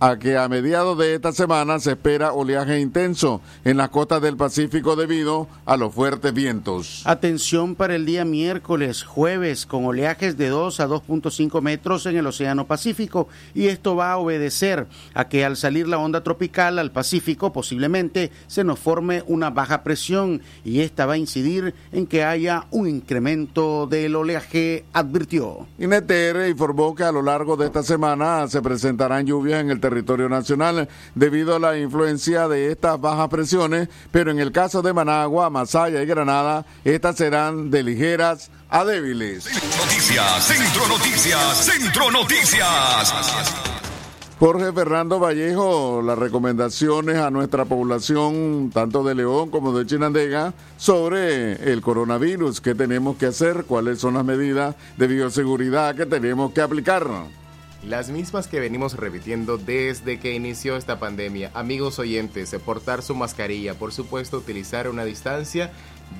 a 0.00 0.18
que 0.18 0.36
a 0.36 0.48
mediados 0.48 0.96
de 0.96 1.14
esta 1.14 1.32
semana 1.32 1.78
se 1.80 1.92
espera 1.92 2.32
oleaje 2.32 2.78
intenso 2.78 3.40
en 3.64 3.76
las 3.76 3.88
costas 3.88 4.22
del 4.22 4.36
Pacífico 4.36 4.94
debido 4.94 5.48
a 5.66 5.76
los 5.76 5.94
fuertes 5.94 6.32
vientos. 6.32 7.02
Atención 7.04 7.74
para 7.74 7.96
el 7.96 8.06
día 8.06 8.24
miércoles, 8.24 9.02
jueves, 9.02 9.66
con 9.66 9.84
oleajes 9.84 10.36
de 10.36 10.48
2 10.48 10.80
a 10.80 10.88
2.5 10.88 11.60
metros 11.62 12.06
en 12.06 12.16
el 12.16 12.26
Océano 12.26 12.66
Pacífico 12.66 13.28
y 13.54 13.66
esto 13.66 13.96
va 13.96 14.12
a 14.12 14.18
obedecer 14.18 14.86
a 15.14 15.28
que 15.28 15.44
al 15.44 15.56
salir 15.56 15.88
la 15.88 15.98
onda 15.98 16.22
tropical 16.22 16.78
al 16.78 16.92
Pacífico 16.92 17.52
posiblemente 17.52 18.30
se 18.46 18.64
nos 18.64 18.78
forme 18.78 19.24
una 19.26 19.50
baja 19.50 19.82
presión 19.82 20.42
y 20.64 20.80
esta 20.80 21.06
va 21.06 21.14
a 21.14 21.18
incidir 21.18 21.74
en 21.92 22.06
que 22.06 22.24
haya 22.24 22.66
un 22.70 22.88
incremento 22.88 23.86
del 23.86 24.14
oleaje, 24.14 24.84
advirtió. 24.92 25.66
INETER 25.78 26.48
informó 26.48 26.94
que 26.94 27.04
a 27.04 27.12
lo 27.12 27.22
largo 27.22 27.56
de 27.56 27.66
esta 27.66 27.82
semana 27.82 28.46
se 28.48 28.62
presentarán 28.62 29.26
lluvias 29.26 29.60
en 29.60 29.70
el 29.70 29.80
territorio 29.88 30.28
nacional 30.28 30.88
debido 31.14 31.56
a 31.56 31.58
la 31.58 31.78
influencia 31.78 32.48
de 32.48 32.70
estas 32.70 33.00
bajas 33.00 33.28
presiones, 33.28 33.88
pero 34.10 34.30
en 34.30 34.38
el 34.38 34.52
caso 34.52 34.82
de 34.82 34.92
Managua, 34.92 35.48
Masaya 35.50 36.02
y 36.02 36.06
Granada, 36.06 36.66
estas 36.84 37.16
serán 37.16 37.70
de 37.70 37.82
ligeras 37.82 38.50
a 38.68 38.84
débiles. 38.84 39.46
Noticias, 39.46 40.44
Centro 40.44 40.88
Noticias, 40.88 41.56
Centro 41.56 42.10
Noticias. 42.10 43.14
Jorge 44.38 44.72
Fernando 44.72 45.18
Vallejo, 45.18 46.00
las 46.00 46.16
recomendaciones 46.16 47.16
a 47.16 47.28
nuestra 47.28 47.64
población, 47.64 48.70
tanto 48.72 49.02
de 49.02 49.16
León 49.16 49.50
como 49.50 49.76
de 49.76 49.84
Chinandega, 49.84 50.54
sobre 50.76 51.72
el 51.72 51.80
coronavirus, 51.82 52.60
qué 52.60 52.76
tenemos 52.76 53.16
que 53.16 53.26
hacer, 53.26 53.64
cuáles 53.64 53.98
son 53.98 54.14
las 54.14 54.24
medidas 54.24 54.76
de 54.96 55.08
bioseguridad 55.08 55.96
que 55.96 56.06
tenemos 56.06 56.52
que 56.52 56.60
aplicar. 56.60 57.04
Las 57.84 58.10
mismas 58.10 58.48
que 58.48 58.58
venimos 58.58 58.94
repitiendo 58.94 59.56
desde 59.56 60.18
que 60.18 60.34
inició 60.34 60.76
esta 60.76 60.98
pandemia. 60.98 61.52
Amigos 61.54 62.00
oyentes, 62.00 62.52
portar 62.64 63.02
su 63.02 63.14
mascarilla, 63.14 63.74
por 63.74 63.92
supuesto 63.92 64.38
utilizar 64.38 64.88
una 64.88 65.04
distancia 65.04 65.70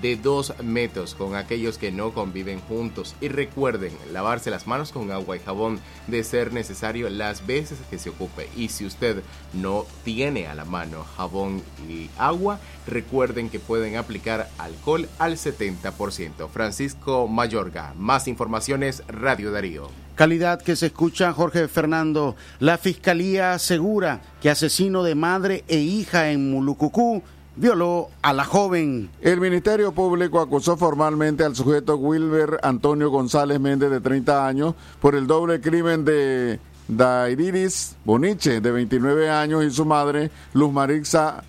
de 0.01 0.15
dos 0.15 0.55
metros 0.63 1.17
con 1.17 1.35
aquellos 1.35 1.77
que 1.77 1.91
no 1.91 2.13
conviven 2.13 2.61
juntos. 2.61 3.17
Y 3.21 3.27
recuerden, 3.27 3.93
lavarse 4.13 4.53
las 4.53 4.69
manos 4.69 4.93
con 4.93 5.11
agua 5.11 5.37
y 5.37 5.41
jabón 5.41 5.81
de 6.07 6.23
ser 6.23 6.53
necesario 6.53 7.11
las 7.11 7.45
veces 7.45 7.79
que 7.91 7.99
se 7.99 8.11
ocupe. 8.11 8.49
Y 8.57 8.69
si 8.69 8.87
usted 8.87 9.25
no 9.53 9.85
tiene 10.05 10.47
a 10.47 10.55
la 10.55 10.65
mano 10.65 11.05
jabón 11.17 11.61
y 11.89 12.09
agua, 12.19 12.61
recuerden 12.87 13.51
que 13.51 13.59
pueden 13.59 13.97
aplicar 13.97 14.49
alcohol 14.59 15.09
al 15.19 15.37
70%. 15.37 16.49
Francisco 16.51 17.27
Mayorga, 17.27 17.95
más 17.97 18.29
informaciones, 18.29 19.03
Radio 19.09 19.51
Darío. 19.51 20.08
Calidad 20.19 20.61
que 20.61 20.75
se 20.75 20.87
escucha, 20.87 21.33
Jorge 21.33 21.69
Fernando. 21.69 22.35
La 22.59 22.77
Fiscalía 22.77 23.53
asegura 23.53 24.21
que 24.41 24.51
asesino 24.51 25.05
de 25.05 25.15
madre 25.15 25.63
e 25.69 25.79
hija 25.79 26.33
en 26.33 26.51
Mulucucú 26.51 27.23
violó 27.55 28.09
a 28.21 28.33
la 28.33 28.45
joven. 28.45 29.11
El 29.21 29.41
Ministerio 29.41 29.93
Público 29.93 30.41
acusó 30.41 30.77
formalmente 30.77 31.45
al 31.45 31.55
sujeto 31.55 31.95
Wilber 31.95 32.59
Antonio 32.65 33.11
González 33.11 33.61
Méndez 33.61 33.93
de 33.93 34.01
30 34.01 34.45
años 34.45 34.75
por 35.01 35.15
el 35.15 35.29
doble 35.29 35.61
crimen 35.61 36.05
de 36.05 36.59
Dairiris 36.89 37.95
Boniche 38.05 38.61
de 38.61 38.73
29 38.73 39.31
años 39.31 39.63
y 39.63 39.71
su 39.71 39.85
madre 39.85 40.33
Luz 40.53 40.73
Marixa 40.73 41.45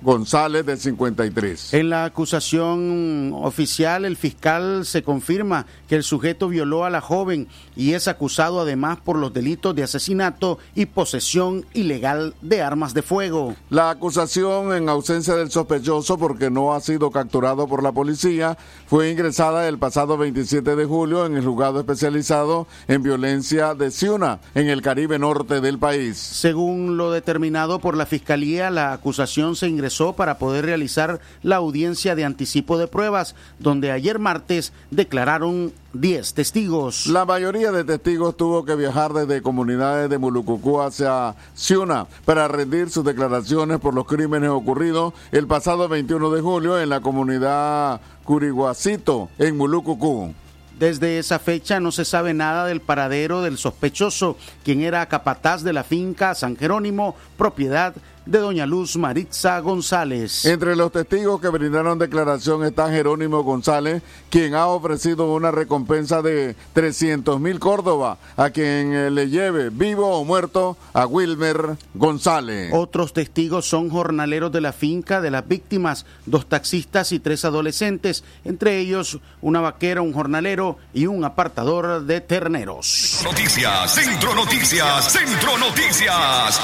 González 0.00 0.64
de 0.64 0.76
53. 0.76 1.74
En 1.74 1.90
la 1.90 2.04
acusación 2.04 3.32
oficial, 3.34 4.04
el 4.04 4.16
fiscal 4.16 4.86
se 4.86 5.02
confirma 5.02 5.66
que 5.88 5.96
el 5.96 6.04
sujeto 6.04 6.48
violó 6.48 6.84
a 6.84 6.90
la 6.90 7.00
joven 7.00 7.48
y 7.74 7.94
es 7.94 8.06
acusado 8.06 8.60
además 8.60 8.98
por 8.98 9.16
los 9.16 9.32
delitos 9.32 9.74
de 9.74 9.82
asesinato 9.82 10.58
y 10.74 10.86
posesión 10.86 11.66
ilegal 11.74 12.34
de 12.40 12.62
armas 12.62 12.94
de 12.94 13.02
fuego. 13.02 13.56
La 13.70 13.90
acusación 13.90 14.72
en 14.72 14.88
ausencia 14.88 15.34
del 15.34 15.50
sospechoso 15.50 16.16
porque 16.16 16.50
no 16.50 16.74
ha 16.74 16.80
sido 16.80 17.10
capturado 17.10 17.66
por 17.66 17.82
la 17.82 17.92
policía 17.92 18.56
fue 18.86 19.10
ingresada 19.10 19.68
el 19.68 19.78
pasado 19.78 20.16
27 20.16 20.76
de 20.76 20.84
julio 20.84 21.26
en 21.26 21.36
el 21.36 21.44
juzgado 21.44 21.80
especializado 21.80 22.66
en 22.86 23.02
violencia 23.02 23.74
de 23.74 23.90
Ciuna, 23.90 24.38
en 24.54 24.68
el 24.68 24.82
Caribe 24.82 25.18
norte 25.18 25.60
del 25.60 25.78
país. 25.78 26.18
Según 26.18 26.96
lo 26.96 27.10
determinado 27.10 27.80
por 27.80 27.96
la 27.96 28.06
fiscalía, 28.06 28.70
la 28.70 28.92
acusación 28.92 29.56
se 29.56 29.68
ingresó 29.68 29.87
para 30.16 30.38
poder 30.38 30.64
realizar 30.64 31.20
la 31.42 31.56
audiencia 31.56 32.14
de 32.14 32.24
anticipo 32.24 32.78
de 32.78 32.86
pruebas, 32.86 33.34
donde 33.58 33.90
ayer 33.90 34.18
martes 34.18 34.72
declararon 34.90 35.72
10 35.94 36.34
testigos. 36.34 37.06
La 37.06 37.24
mayoría 37.24 37.72
de 37.72 37.84
testigos 37.84 38.36
tuvo 38.36 38.64
que 38.64 38.76
viajar 38.76 39.12
desde 39.12 39.42
comunidades 39.42 40.10
de 40.10 40.18
Mulucucú 40.18 40.80
hacia 40.80 41.34
Ciuna 41.54 42.06
para 42.24 42.48
rendir 42.48 42.90
sus 42.90 43.04
declaraciones 43.04 43.78
por 43.78 43.94
los 43.94 44.06
crímenes 44.06 44.50
ocurridos 44.50 45.14
el 45.32 45.46
pasado 45.46 45.88
21 45.88 46.30
de 46.30 46.40
julio 46.40 46.80
en 46.80 46.88
la 46.88 47.00
comunidad 47.00 48.00
Curiguacito, 48.24 49.30
en 49.38 49.56
Mulucucú. 49.56 50.34
Desde 50.78 51.18
esa 51.18 51.40
fecha 51.40 51.80
no 51.80 51.90
se 51.90 52.04
sabe 52.04 52.34
nada 52.34 52.64
del 52.64 52.80
paradero 52.80 53.42
del 53.42 53.58
sospechoso, 53.58 54.36
quien 54.62 54.82
era 54.82 55.06
capataz 55.06 55.64
de 55.64 55.72
la 55.72 55.82
finca 55.82 56.36
San 56.36 56.56
Jerónimo, 56.56 57.16
propiedad 57.36 57.94
de 57.94 58.00
doña 58.28 58.66
Luz 58.66 58.96
Maritza 58.96 59.58
González. 59.60 60.44
Entre 60.44 60.76
los 60.76 60.92
testigos 60.92 61.40
que 61.40 61.48
brindaron 61.48 61.98
declaración 61.98 62.62
está 62.64 62.90
Jerónimo 62.90 63.42
González, 63.42 64.02
quien 64.28 64.54
ha 64.54 64.66
ofrecido 64.66 65.32
una 65.32 65.50
recompensa 65.50 66.20
de 66.20 66.54
300 66.74 67.40
mil 67.40 67.58
Córdoba 67.58 68.18
a 68.36 68.50
quien 68.50 68.92
eh, 68.92 69.10
le 69.10 69.30
lleve 69.30 69.70
vivo 69.70 70.18
o 70.18 70.24
muerto 70.24 70.76
a 70.92 71.06
Wilmer 71.06 71.78
González. 71.94 72.70
Otros 72.74 73.14
testigos 73.14 73.66
son 73.66 73.88
jornaleros 73.88 74.52
de 74.52 74.60
la 74.60 74.72
finca 74.72 75.22
de 75.22 75.30
las 75.30 75.48
víctimas, 75.48 76.04
dos 76.26 76.46
taxistas 76.46 77.12
y 77.12 77.20
tres 77.20 77.46
adolescentes, 77.46 78.24
entre 78.44 78.78
ellos 78.78 79.20
una 79.40 79.60
vaquera, 79.60 80.02
un 80.02 80.12
jornalero 80.12 80.76
y 80.92 81.06
un 81.06 81.24
apartador 81.24 82.02
de 82.02 82.20
terneros. 82.20 83.20
Noticias, 83.24 83.94
Centro 83.94 84.34
Noticias, 84.34 85.12
Centro 85.12 85.56
Noticias. 85.56 86.60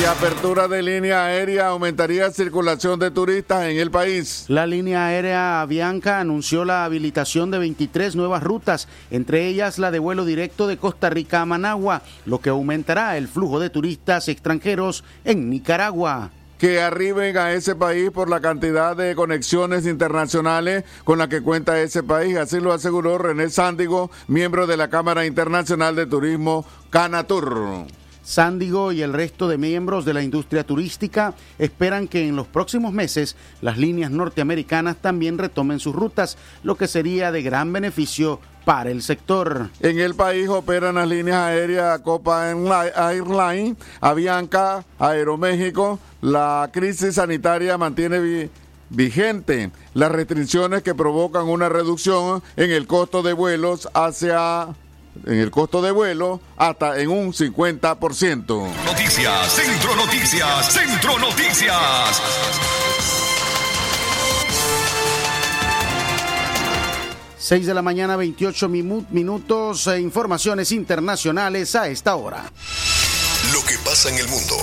Y 0.00 0.04
apertura 0.04 0.68
de 0.68 0.91
línea 0.92 1.24
aérea 1.24 1.68
aumentaría 1.68 2.30
circulación 2.30 2.98
de 2.98 3.10
turistas 3.10 3.64
en 3.66 3.78
el 3.78 3.90
país. 3.90 4.44
La 4.48 4.66
línea 4.66 5.06
aérea 5.06 5.62
Avianca 5.62 6.20
anunció 6.20 6.66
la 6.66 6.84
habilitación 6.84 7.50
de 7.50 7.58
23 7.58 8.14
nuevas 8.14 8.42
rutas, 8.42 8.88
entre 9.10 9.46
ellas 9.46 9.78
la 9.78 9.90
de 9.90 9.98
vuelo 9.98 10.26
directo 10.26 10.66
de 10.66 10.76
Costa 10.76 11.08
Rica 11.08 11.40
a 11.40 11.46
Managua, 11.46 12.02
lo 12.26 12.40
que 12.40 12.50
aumentará 12.50 13.16
el 13.16 13.26
flujo 13.26 13.58
de 13.58 13.70
turistas 13.70 14.28
extranjeros 14.28 15.02
en 15.24 15.48
Nicaragua 15.48 16.30
que 16.58 16.80
arriben 16.80 17.36
a 17.38 17.52
ese 17.52 17.74
país 17.74 18.12
por 18.12 18.30
la 18.30 18.40
cantidad 18.40 18.96
de 18.96 19.16
conexiones 19.16 19.84
internacionales 19.84 20.84
con 21.02 21.18
la 21.18 21.28
que 21.28 21.42
cuenta 21.42 21.80
ese 21.80 22.04
país. 22.04 22.36
Así 22.36 22.60
lo 22.60 22.72
aseguró 22.72 23.18
René 23.18 23.50
Sándigo, 23.50 24.12
miembro 24.28 24.68
de 24.68 24.76
la 24.76 24.88
Cámara 24.88 25.26
Internacional 25.26 25.96
de 25.96 26.06
Turismo 26.06 26.64
Canatur. 26.90 27.88
Sándigo 28.22 28.92
y 28.92 29.02
el 29.02 29.12
resto 29.12 29.48
de 29.48 29.58
miembros 29.58 30.04
de 30.04 30.14
la 30.14 30.22
industria 30.22 30.64
turística 30.64 31.34
esperan 31.58 32.08
que 32.08 32.26
en 32.26 32.36
los 32.36 32.46
próximos 32.46 32.92
meses 32.92 33.36
las 33.60 33.78
líneas 33.78 34.10
norteamericanas 34.10 34.96
también 34.96 35.38
retomen 35.38 35.80
sus 35.80 35.94
rutas, 35.94 36.36
lo 36.62 36.76
que 36.76 36.86
sería 36.86 37.32
de 37.32 37.42
gran 37.42 37.72
beneficio 37.72 38.40
para 38.64 38.90
el 38.90 39.02
sector. 39.02 39.70
En 39.80 39.98
el 39.98 40.14
país 40.14 40.48
operan 40.48 40.94
las 40.94 41.08
líneas 41.08 41.38
aéreas 41.38 41.98
Copa 42.00 42.50
Airline, 42.50 43.76
Avianca, 44.00 44.84
Aeroméxico. 44.98 45.98
La 46.20 46.70
crisis 46.72 47.16
sanitaria 47.16 47.76
mantiene 47.76 48.48
vigente 48.90 49.70
las 49.94 50.12
restricciones 50.12 50.82
que 50.82 50.94
provocan 50.94 51.48
una 51.48 51.68
reducción 51.68 52.42
en 52.56 52.70
el 52.70 52.86
costo 52.86 53.22
de 53.22 53.32
vuelos 53.32 53.88
hacia 53.94 54.68
en 55.26 55.38
el 55.38 55.50
costo 55.50 55.82
de 55.82 55.90
vuelo 55.90 56.40
hasta 56.56 56.98
en 57.00 57.10
un 57.10 57.32
50%. 57.32 58.84
Noticias, 58.84 59.52
Centro 59.52 59.96
Noticias, 59.96 60.72
Centro 60.72 61.18
Noticias. 61.18 62.22
Seis 67.38 67.66
de 67.66 67.74
la 67.74 67.82
mañana, 67.82 68.16
28 68.16 68.68
minutos, 68.68 69.86
e 69.88 70.00
informaciones 70.00 70.70
internacionales 70.70 71.74
a 71.74 71.88
esta 71.88 72.14
hora. 72.14 72.44
Lo 73.52 73.64
que 73.64 73.76
pasa 73.84 74.08
en 74.08 74.18
el 74.18 74.28
mundo, 74.28 74.56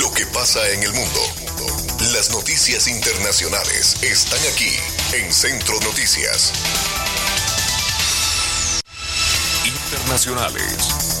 lo 0.00 0.12
que 0.12 0.26
pasa 0.26 0.68
en 0.70 0.82
el 0.82 0.92
mundo. 0.92 1.20
Las 2.12 2.32
noticias 2.32 2.88
internacionales 2.88 4.02
están 4.02 4.40
aquí 4.52 4.74
en 5.16 5.32
Centro 5.32 5.78
Noticias. 5.80 6.52
Internacionales. 10.04 11.14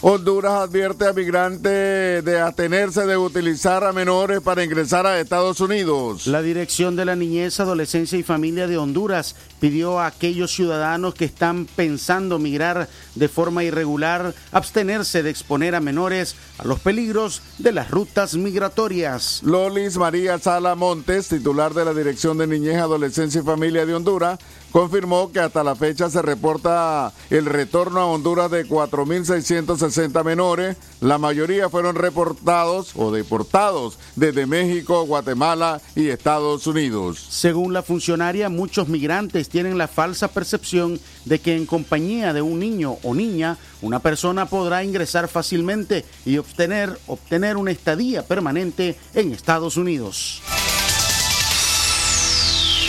Honduras 0.00 0.52
advierte 0.52 1.08
a 1.08 1.12
migrantes 1.12 2.24
de 2.24 2.40
atenerse 2.40 3.04
de 3.04 3.16
utilizar 3.16 3.82
a 3.82 3.92
menores 3.92 4.40
para 4.40 4.62
ingresar 4.62 5.06
a 5.06 5.18
Estados 5.18 5.60
Unidos. 5.60 6.28
La 6.28 6.40
Dirección 6.40 6.94
de 6.94 7.04
la 7.04 7.16
Niñez, 7.16 7.58
Adolescencia 7.58 8.16
y 8.16 8.22
Familia 8.22 8.68
de 8.68 8.78
Honduras 8.78 9.34
pidió 9.58 9.98
a 9.98 10.06
aquellos 10.06 10.52
ciudadanos 10.52 11.14
que 11.14 11.24
están 11.24 11.66
pensando 11.66 12.38
migrar 12.38 12.88
de 13.16 13.28
forma 13.28 13.64
irregular 13.64 14.36
abstenerse 14.52 15.24
de 15.24 15.30
exponer 15.30 15.74
a 15.74 15.80
menores 15.80 16.36
a 16.58 16.64
los 16.64 16.78
peligros 16.78 17.42
de 17.58 17.72
las 17.72 17.90
rutas 17.90 18.36
migratorias. 18.36 19.40
Lolis 19.42 19.96
María 19.96 20.38
Sala 20.38 20.76
Montes, 20.76 21.26
titular 21.26 21.74
de 21.74 21.84
la 21.84 21.92
Dirección 21.92 22.38
de 22.38 22.46
Niñez, 22.46 22.76
Adolescencia 22.76 23.40
y 23.40 23.44
Familia 23.44 23.84
de 23.84 23.96
Honduras, 23.96 24.38
confirmó 24.72 25.32
que 25.32 25.40
hasta 25.40 25.64
la 25.64 25.74
fecha 25.74 26.10
se 26.10 26.22
reporta 26.22 27.12
el 27.30 27.46
retorno 27.46 28.00
a 28.00 28.06
Honduras 28.06 28.50
de 28.50 28.66
4.660 28.66 30.24
menores. 30.24 30.76
La 31.00 31.18
mayoría 31.18 31.68
fueron 31.68 31.96
reportados 31.96 32.92
o 32.96 33.10
deportados 33.10 33.98
desde 34.16 34.46
México, 34.46 35.04
Guatemala 35.04 35.80
y 35.94 36.08
Estados 36.08 36.66
Unidos. 36.66 37.24
Según 37.30 37.72
la 37.72 37.82
funcionaria, 37.82 38.48
muchos 38.48 38.88
migrantes 38.88 39.48
tienen 39.48 39.78
la 39.78 39.88
falsa 39.88 40.28
percepción 40.28 41.00
de 41.24 41.40
que 41.40 41.56
en 41.56 41.66
compañía 41.66 42.32
de 42.32 42.42
un 42.42 42.58
niño 42.58 42.98
o 43.02 43.14
niña, 43.14 43.58
una 43.82 44.00
persona 44.00 44.46
podrá 44.46 44.82
ingresar 44.84 45.28
fácilmente 45.28 46.04
y 46.24 46.38
obtener, 46.38 46.98
obtener 47.06 47.56
una 47.56 47.70
estadía 47.70 48.26
permanente 48.26 48.98
en 49.14 49.32
Estados 49.32 49.76
Unidos. 49.76 50.42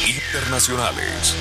Internacionales. 0.08 1.36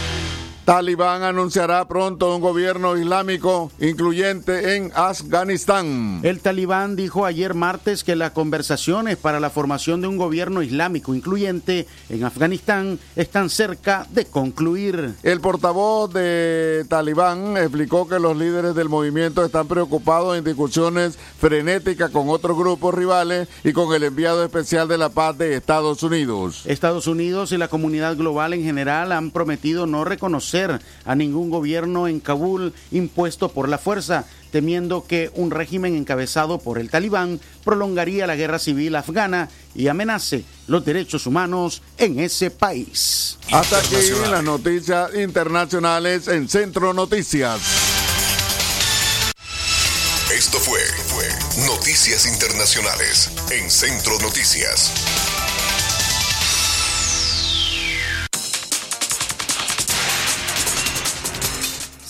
Talibán 0.68 1.22
anunciará 1.22 1.88
pronto 1.88 2.36
un 2.36 2.42
gobierno 2.42 2.94
islámico 2.98 3.72
incluyente 3.80 4.76
en 4.76 4.92
Afganistán. 4.94 6.20
El 6.22 6.40
talibán 6.40 6.94
dijo 6.94 7.24
ayer 7.24 7.54
martes 7.54 8.04
que 8.04 8.14
las 8.14 8.32
conversaciones 8.32 9.16
para 9.16 9.40
la 9.40 9.48
formación 9.48 10.02
de 10.02 10.08
un 10.08 10.18
gobierno 10.18 10.62
islámico 10.62 11.14
incluyente 11.14 11.86
en 12.10 12.22
Afganistán 12.22 12.98
están 13.16 13.48
cerca 13.48 14.06
de 14.10 14.26
concluir. 14.26 15.14
El 15.22 15.40
portavoz 15.40 16.12
de 16.12 16.84
Talibán 16.86 17.56
explicó 17.56 18.06
que 18.06 18.18
los 18.18 18.36
líderes 18.36 18.74
del 18.74 18.90
movimiento 18.90 19.42
están 19.42 19.68
preocupados 19.68 20.36
en 20.36 20.44
discusiones 20.44 21.18
frenéticas 21.40 22.10
con 22.10 22.28
otros 22.28 22.58
grupos 22.58 22.94
rivales 22.94 23.48
y 23.64 23.72
con 23.72 23.94
el 23.94 24.04
enviado 24.04 24.44
especial 24.44 24.86
de 24.86 24.98
la 24.98 25.08
paz 25.08 25.38
de 25.38 25.56
Estados 25.56 26.02
Unidos. 26.02 26.66
Estados 26.66 27.06
Unidos 27.06 27.52
y 27.52 27.56
la 27.56 27.68
comunidad 27.68 28.18
global 28.18 28.52
en 28.52 28.64
general 28.64 29.12
han 29.12 29.30
prometido 29.30 29.86
no 29.86 30.04
reconocer 30.04 30.57
a 31.04 31.14
ningún 31.14 31.50
gobierno 31.50 32.08
en 32.08 32.20
Kabul 32.20 32.72
impuesto 32.90 33.50
por 33.50 33.68
la 33.68 33.78
fuerza, 33.78 34.24
temiendo 34.50 35.06
que 35.06 35.30
un 35.34 35.50
régimen 35.50 35.94
encabezado 35.94 36.58
por 36.58 36.78
el 36.78 36.90
talibán 36.90 37.40
prolongaría 37.64 38.26
la 38.26 38.36
guerra 38.36 38.58
civil 38.58 38.96
afgana 38.96 39.48
y 39.74 39.88
amenace 39.88 40.44
los 40.66 40.84
derechos 40.84 41.26
humanos 41.26 41.82
en 41.98 42.18
ese 42.18 42.50
país. 42.50 43.38
Hasta 43.52 43.78
aquí 43.78 43.96
las 44.30 44.42
noticias 44.42 45.14
internacionales 45.14 46.28
en 46.28 46.48
Centro 46.48 46.92
Noticias. 46.92 47.60
Esto 50.32 50.58
fue, 50.58 50.80
fue 51.06 51.26
Noticias 51.66 52.26
Internacionales 52.26 53.30
en 53.50 53.70
Centro 53.70 54.18
Noticias. 54.20 54.92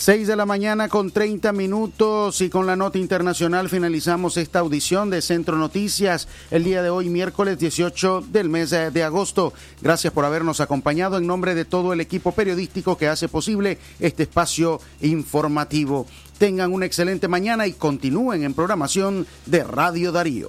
6 0.09 0.27
de 0.27 0.37
la 0.37 0.47
mañana 0.47 0.89
con 0.89 1.11
30 1.11 1.53
minutos 1.53 2.41
y 2.41 2.49
con 2.49 2.65
la 2.65 2.77
nota 2.77 2.97
internacional 2.97 3.69
finalizamos 3.69 4.39
esta 4.39 4.61
audición 4.61 5.11
de 5.11 5.21
Centro 5.21 5.59
Noticias 5.59 6.29
el 6.51 6.65
día 6.65 6.83
de 6.83 6.89
hoy, 6.89 7.11
miércoles 7.11 7.59
18 7.59 8.25
del 8.33 8.49
mes 8.49 8.71
de 8.71 9.05
agosto. 9.05 9.53
Gracias 9.83 10.11
por 10.15 10.25
habernos 10.25 10.63
acompañado 10.63 11.19
en 11.19 11.27
nombre 11.27 11.55
de 11.55 11.67
todo 11.67 11.93
el 11.93 12.01
equipo 12.01 12.33
periodístico 12.33 12.97
que 12.97 13.07
hace 13.07 13.29
posible 13.29 13.77
este 14.01 14.23
espacio 14.23 14.81
informativo. 15.03 16.07
Tengan 16.39 16.73
una 16.73 16.87
excelente 16.87 17.29
mañana 17.29 17.67
y 17.67 17.75
continúen 17.75 18.45
en 18.45 18.55
programación 18.55 19.27
de 19.45 19.63
Radio 19.63 20.11
Darío. 20.11 20.49